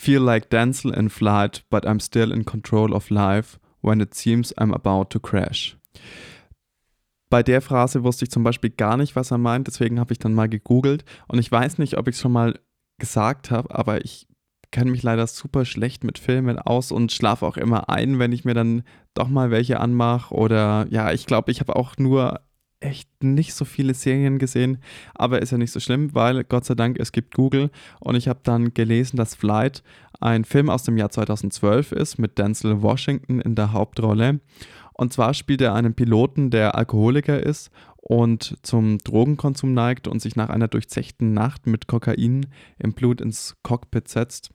Feel 0.00 0.22
like 0.22 0.48
Denzel 0.48 0.94
in 0.94 1.10
flight, 1.10 1.64
but 1.70 1.84
I'm 1.84 1.98
still 1.98 2.30
in 2.30 2.44
control 2.44 2.94
of 2.94 3.10
life 3.10 3.58
when 3.80 4.00
it 4.00 4.14
seems 4.14 4.56
I'm 4.56 4.72
about 4.72 5.10
to 5.10 5.18
crash. 5.18 5.76
Bei 7.28 7.42
der 7.42 7.60
Phrase 7.60 8.04
wusste 8.04 8.24
ich 8.24 8.30
zum 8.30 8.44
Beispiel 8.44 8.70
gar 8.70 8.96
nicht, 8.96 9.16
was 9.16 9.32
er 9.32 9.38
meint, 9.38 9.66
deswegen 9.66 9.98
habe 9.98 10.12
ich 10.12 10.20
dann 10.20 10.34
mal 10.34 10.48
gegoogelt 10.48 11.04
und 11.26 11.40
ich 11.40 11.50
weiß 11.50 11.78
nicht, 11.78 11.98
ob 11.98 12.06
ich 12.06 12.14
es 12.14 12.20
schon 12.20 12.30
mal 12.30 12.60
gesagt 12.98 13.50
habe, 13.50 13.74
aber 13.74 14.04
ich 14.04 14.28
kenne 14.70 14.92
mich 14.92 15.02
leider 15.02 15.26
super 15.26 15.64
schlecht 15.64 16.04
mit 16.04 16.20
Filmen 16.20 16.60
aus 16.60 16.92
und 16.92 17.10
schlafe 17.10 17.44
auch 17.44 17.56
immer 17.56 17.88
ein, 17.88 18.20
wenn 18.20 18.30
ich 18.30 18.44
mir 18.44 18.54
dann 18.54 18.84
doch 19.14 19.28
mal 19.28 19.50
welche 19.50 19.80
anmache. 19.80 20.32
Oder 20.32 20.86
ja, 20.90 21.12
ich 21.12 21.26
glaube, 21.26 21.50
ich 21.50 21.58
habe 21.58 21.74
auch 21.74 21.96
nur 21.98 22.40
echt 22.80 23.08
nicht 23.22 23.54
so 23.54 23.64
viele 23.64 23.94
Serien 23.94 24.38
gesehen, 24.38 24.78
aber 25.14 25.42
ist 25.42 25.52
ja 25.52 25.58
nicht 25.58 25.72
so 25.72 25.80
schlimm, 25.80 26.14
weil 26.14 26.44
Gott 26.44 26.64
sei 26.64 26.74
Dank 26.74 26.98
es 26.98 27.12
gibt 27.12 27.34
Google 27.34 27.70
und 28.00 28.14
ich 28.14 28.28
habe 28.28 28.40
dann 28.42 28.74
gelesen, 28.74 29.16
dass 29.16 29.34
Flight 29.34 29.82
ein 30.20 30.44
Film 30.44 30.70
aus 30.70 30.84
dem 30.84 30.96
Jahr 30.96 31.10
2012 31.10 31.92
ist 31.92 32.18
mit 32.18 32.38
Denzel 32.38 32.82
Washington 32.82 33.40
in 33.40 33.54
der 33.54 33.72
Hauptrolle. 33.72 34.40
Und 34.94 35.12
zwar 35.12 35.32
spielt 35.34 35.60
er 35.60 35.74
einen 35.74 35.94
Piloten, 35.94 36.50
der 36.50 36.74
Alkoholiker 36.74 37.40
ist 37.40 37.70
und 37.96 38.58
zum 38.62 38.98
Drogenkonsum 38.98 39.72
neigt 39.72 40.08
und 40.08 40.20
sich 40.20 40.34
nach 40.34 40.48
einer 40.48 40.66
durchzechten 40.66 41.32
Nacht 41.34 41.66
mit 41.66 41.86
Kokain 41.86 42.46
im 42.78 42.92
Blut 42.94 43.20
ins 43.20 43.56
Cockpit 43.62 44.08
setzt. 44.08 44.50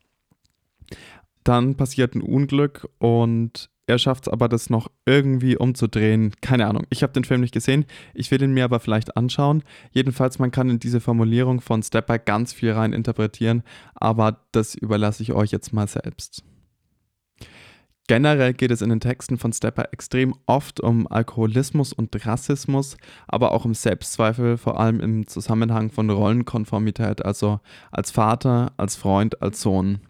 Dann 1.43 1.75
passiert 1.75 2.15
ein 2.15 2.21
Unglück 2.21 2.89
und 2.99 3.69
er 3.85 3.97
schafft 3.97 4.27
es 4.27 4.33
aber, 4.33 4.47
das 4.47 4.69
noch 4.69 4.89
irgendwie 5.05 5.57
umzudrehen. 5.57 6.33
Keine 6.41 6.67
Ahnung. 6.67 6.85
Ich 6.89 7.03
habe 7.03 7.13
den 7.13 7.25
Film 7.25 7.41
nicht 7.41 7.53
gesehen. 7.53 7.85
Ich 8.13 8.31
will 8.31 8.41
ihn 8.41 8.53
mir 8.53 8.63
aber 8.63 8.79
vielleicht 8.79 9.17
anschauen. 9.17 9.63
Jedenfalls, 9.91 10.39
man 10.39 10.51
kann 10.51 10.69
in 10.69 10.79
diese 10.79 11.01
Formulierung 11.01 11.59
von 11.59 11.83
Stepper 11.83 12.17
ganz 12.17 12.53
viel 12.53 12.71
rein 12.71 12.93
interpretieren, 12.93 13.63
aber 13.93 14.45
das 14.51 14.75
überlasse 14.75 15.23
ich 15.23 15.33
euch 15.33 15.51
jetzt 15.51 15.73
mal 15.73 15.87
selbst. 15.87 16.43
Generell 18.07 18.53
geht 18.53 18.71
es 18.71 18.81
in 18.81 18.89
den 18.89 18.99
Texten 18.99 19.37
von 19.37 19.53
Stepper 19.53 19.93
extrem 19.93 20.35
oft 20.45 20.81
um 20.81 21.07
Alkoholismus 21.07 21.93
und 21.93 22.13
Rassismus, 22.25 22.97
aber 23.27 23.53
auch 23.53 23.63
um 23.63 23.73
Selbstzweifel, 23.73 24.57
vor 24.57 24.77
allem 24.77 24.99
im 24.99 25.25
Zusammenhang 25.27 25.89
von 25.89 26.09
Rollenkonformität, 26.09 27.23
also 27.23 27.61
als 27.91 28.11
Vater, 28.11 28.73
als 28.75 28.97
Freund, 28.97 29.41
als 29.41 29.61
Sohn. 29.61 30.01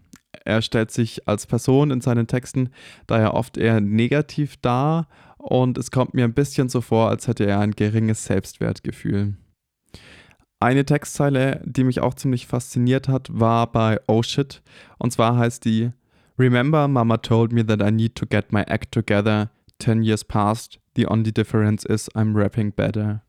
Er 0.44 0.62
stellt 0.62 0.90
sich 0.90 1.26
als 1.26 1.46
Person 1.46 1.90
in 1.90 2.00
seinen 2.00 2.26
Texten 2.26 2.70
daher 3.06 3.34
oft 3.34 3.56
eher 3.56 3.80
negativ 3.80 4.56
dar 4.58 5.08
und 5.38 5.78
es 5.78 5.90
kommt 5.90 6.14
mir 6.14 6.24
ein 6.24 6.34
bisschen 6.34 6.68
so 6.68 6.80
vor, 6.80 7.08
als 7.08 7.28
hätte 7.28 7.44
er 7.44 7.60
ein 7.60 7.72
geringes 7.72 8.24
Selbstwertgefühl. 8.24 9.34
Eine 10.60 10.86
Textzeile, 10.86 11.60
die 11.64 11.84
mich 11.84 12.00
auch 12.00 12.14
ziemlich 12.14 12.46
fasziniert 12.46 13.08
hat, 13.08 13.28
war 13.30 13.70
bei 13.70 14.00
Oh 14.06 14.22
Shit. 14.22 14.62
Und 14.98 15.12
zwar 15.12 15.36
heißt 15.36 15.64
die 15.64 15.90
Remember, 16.38 16.88
Mama 16.88 17.18
told 17.18 17.52
me 17.52 17.66
that 17.66 17.82
I 17.82 17.92
need 17.92 18.14
to 18.14 18.26
get 18.26 18.52
my 18.52 18.62
act 18.62 18.92
together. 18.92 19.50
Ten 19.78 20.02
years 20.02 20.24
passed. 20.24 20.80
The 20.96 21.06
only 21.06 21.32
difference 21.32 21.84
is 21.84 22.08
I'm 22.14 22.34
rapping 22.34 22.72
better. 22.72 23.23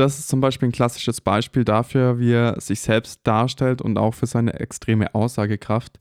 Das 0.00 0.18
ist 0.18 0.30
zum 0.30 0.40
Beispiel 0.40 0.70
ein 0.70 0.72
klassisches 0.72 1.20
Beispiel 1.20 1.62
dafür, 1.62 2.18
wie 2.18 2.32
er 2.32 2.58
sich 2.58 2.80
selbst 2.80 3.20
darstellt 3.24 3.82
und 3.82 3.98
auch 3.98 4.14
für 4.14 4.24
seine 4.24 4.58
extreme 4.58 5.14
Aussagekraft. 5.14 6.00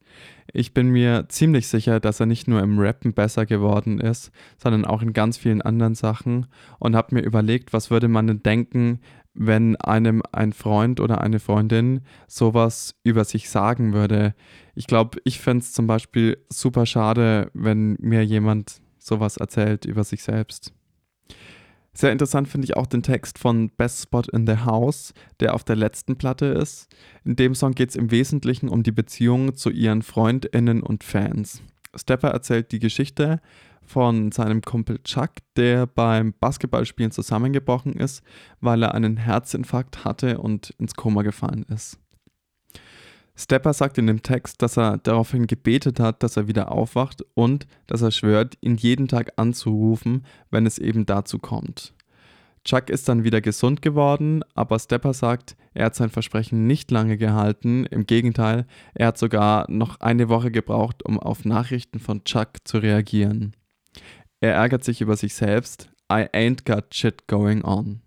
Ich 0.54 0.74
bin 0.74 0.88
mir 0.88 1.26
ziemlich 1.28 1.68
sicher, 1.68 2.00
dass 2.00 2.22
er 2.22 2.26
nicht 2.26 2.48
nur 2.48 2.62
im 2.62 2.80
Rappen 2.80 3.12
besser 3.12 3.46
geworden 3.46 4.00
ist, 4.00 4.32
sondern 4.58 4.86
auch 4.86 5.02
in 5.02 5.12
ganz 5.12 5.38
vielen 5.38 5.62
anderen 5.62 5.96
Sachen 5.96 6.46
und 6.80 6.96
habe 6.96 7.14
mir 7.14 7.24
überlegt, 7.24 7.74
was 7.74 7.92
würde 7.92 8.08
man 8.08 8.28
denn 8.28 8.42
denken, 8.42 9.02
wenn 9.34 9.76
einem 9.76 10.24
ein 10.32 10.54
Freund 10.54 11.02
oder 11.02 11.20
eine 11.20 11.42
Freundin 11.42 12.00
sowas 12.26 12.96
über 13.04 13.26
sich 13.26 13.50
sagen 13.50 13.92
würde. 13.92 14.34
Ich 14.76 14.88
glaube, 14.88 15.20
ich 15.26 15.42
fände 15.42 15.64
es 15.64 15.74
zum 15.74 15.88
Beispiel 15.88 16.38
super 16.48 16.86
schade, 16.86 17.52
wenn 17.54 17.98
mir 18.00 18.24
jemand 18.24 18.80
sowas 18.98 19.36
erzählt 19.36 19.84
über 19.84 20.06
sich 20.06 20.24
selbst. 20.24 20.74
Sehr 22.00 22.14
interessant 22.14 22.48
finde 22.48 22.64
ich 22.64 22.78
auch 22.78 22.86
den 22.86 23.04
Text 23.04 23.38
von 23.38 23.72
Best 23.72 24.04
Spot 24.04 24.22
in 24.32 24.48
the 24.48 24.60
House, 24.60 25.14
der 25.42 25.54
auf 25.54 25.66
der 25.66 25.76
letzten 25.76 26.16
Platte 26.16 26.46
ist. 26.46 26.88
In 27.26 27.36
dem 27.36 27.54
Song 27.54 27.74
geht 27.74 27.90
es 27.90 27.98
im 27.98 28.10
Wesentlichen 28.10 28.70
um 28.70 28.84
die 28.84 28.94
Beziehung 28.94 29.54
zu 29.54 29.70
ihren 29.70 30.02
FreundInnen 30.02 30.82
und 30.82 31.04
Fans. 31.04 31.62
Stepper 31.94 32.30
erzählt 32.30 32.72
die 32.72 32.80
Geschichte 32.80 33.42
von 33.82 34.32
seinem 34.32 34.62
Kumpel 34.62 35.00
Chuck, 35.04 35.32
der 35.58 35.88
beim 35.88 36.34
Basketballspielen 36.40 37.12
zusammengebrochen 37.12 37.92
ist, 37.92 38.24
weil 38.62 38.82
er 38.82 38.96
einen 38.96 39.18
Herzinfarkt 39.18 40.06
hatte 40.06 40.38
und 40.38 40.70
ins 40.78 40.96
Koma 40.96 41.24
gefallen 41.24 41.66
ist. 41.68 42.00
Stepper 43.40 43.72
sagt 43.72 43.98
in 43.98 44.08
dem 44.08 44.22
Text, 44.22 44.62
dass 44.62 44.78
er 44.78 44.98
daraufhin 44.98 45.48
gebetet 45.48 46.02
hat, 46.02 46.24
dass 46.24 46.36
er 46.36 46.50
wieder 46.50 46.74
aufwacht 46.74 47.24
und 47.36 47.68
dass 47.88 48.02
er 48.02 48.12
schwört, 48.12 48.58
ihn 48.60 48.76
jeden 48.76 49.08
Tag 49.08 49.32
anzurufen, 49.38 50.26
wenn 50.52 50.66
es 50.66 50.78
eben 50.78 51.06
dazu 51.06 51.40
kommt. 51.40 51.94
Chuck 52.66 52.90
ist 52.90 53.08
dann 53.08 53.24
wieder 53.24 53.40
gesund 53.40 53.82
geworden, 53.82 54.44
aber 54.56 54.78
Stepper 54.78 55.14
sagt, 55.14 55.56
er 55.74 55.86
hat 55.86 55.96
sein 55.96 56.10
Versprechen 56.10 56.68
nicht 56.68 56.92
lange 56.92 57.18
gehalten. 57.18 57.86
Im 57.86 58.06
Gegenteil, 58.06 58.66
er 58.94 59.08
hat 59.08 59.18
sogar 59.18 59.72
noch 59.72 60.02
eine 60.02 60.28
Woche 60.28 60.52
gebraucht, 60.52 61.06
um 61.06 61.18
auf 61.18 61.46
Nachrichten 61.46 62.00
von 62.00 62.26
Chuck 62.26 62.50
zu 62.66 62.80
reagieren. 62.80 63.56
Er 64.42 64.56
ärgert 64.56 64.84
sich 64.84 65.00
über 65.00 65.16
sich 65.16 65.34
selbst. 65.34 65.90
I 66.12 66.28
ain't 66.34 66.66
got 66.66 66.94
shit 66.94 67.26
going 67.28 67.64
on. 67.64 68.02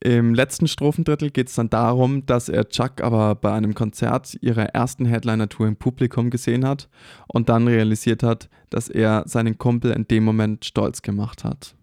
Im 0.00 0.32
letzten 0.32 0.68
Strophendrittel 0.68 1.30
geht 1.30 1.48
es 1.48 1.56
dann 1.56 1.70
darum, 1.70 2.24
dass 2.24 2.48
er 2.48 2.68
Chuck 2.68 3.02
aber 3.02 3.34
bei 3.34 3.52
einem 3.52 3.74
Konzert 3.74 4.36
ihrer 4.40 4.66
ersten 4.66 5.06
Headliner-Tour 5.06 5.66
im 5.66 5.76
Publikum 5.76 6.30
gesehen 6.30 6.64
hat 6.64 6.88
und 7.26 7.48
dann 7.48 7.66
realisiert 7.66 8.22
hat, 8.22 8.48
dass 8.70 8.88
er 8.88 9.24
seinen 9.26 9.58
Kumpel 9.58 9.90
in 9.90 10.06
dem 10.06 10.22
Moment 10.22 10.64
stolz 10.64 11.02
gemacht 11.02 11.42
hat. 11.42 11.74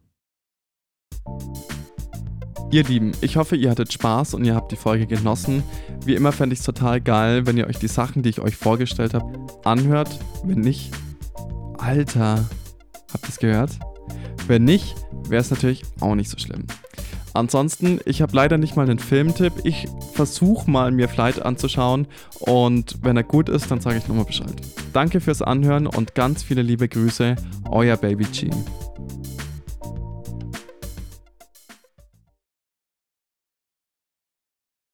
Ihr 2.72 2.84
Lieben, 2.84 3.12
ich 3.22 3.36
hoffe, 3.36 3.58
ihr 3.58 3.70
hattet 3.70 3.92
Spaß 3.92 4.34
und 4.34 4.46
ihr 4.46 4.56
habt 4.56 4.72
die 4.72 4.78
Folge 4.78 5.08
genossen. 5.08 5.64
Wie 6.06 6.16
immer 6.16 6.32
fände 6.32 6.54
ich 6.54 6.60
es 6.60 6.66
total 6.66 7.02
geil, 7.02 7.46
wenn 7.46 7.58
ihr 7.58 7.68
euch 7.68 7.80
die 7.80 7.88
Sachen, 7.88 8.24
die 8.24 8.30
ich 8.30 8.40
euch 8.40 8.56
vorgestellt 8.56 9.14
habe, 9.14 9.32
anhört. 9.66 10.20
Wenn 10.44 10.62
nicht, 10.62 10.92
Alter, 11.78 12.46
habt 13.14 13.26
ihr 13.26 13.30
es 13.30 13.40
gehört? 13.40 13.72
Wenn 14.48 14.64
nicht, 14.64 14.96
wäre 15.28 15.42
es 15.42 15.52
natürlich 15.52 15.84
auch 16.00 16.16
nicht 16.16 16.30
so 16.30 16.38
schlimm. 16.38 16.66
Ansonsten, 17.36 18.00
ich 18.06 18.22
habe 18.22 18.34
leider 18.34 18.58
nicht 18.58 18.78
mal 18.78 18.84
einen 18.84 18.98
Filmtipp. 18.98 19.52
Ich 19.66 19.88
versuche 20.14 20.72
mal, 20.72 20.92
mir 20.92 21.10
Flight 21.10 21.42
anzuschauen 21.42 22.08
und 22.40 22.98
wenn 23.02 23.18
er 23.18 23.24
gut 23.24 23.50
ist, 23.50 23.70
dann 23.70 23.82
sage 23.82 23.98
ich 23.98 24.08
nochmal 24.08 24.24
Bescheid. 24.24 24.54
Danke 24.94 25.20
fürs 25.20 25.42
Anhören 25.42 25.86
und 25.86 26.16
ganz 26.16 26.44
viele 26.44 26.62
liebe 26.62 26.88
Grüße, 26.88 27.36
euer 27.70 27.98
Baby 27.98 28.24
G. 28.24 28.50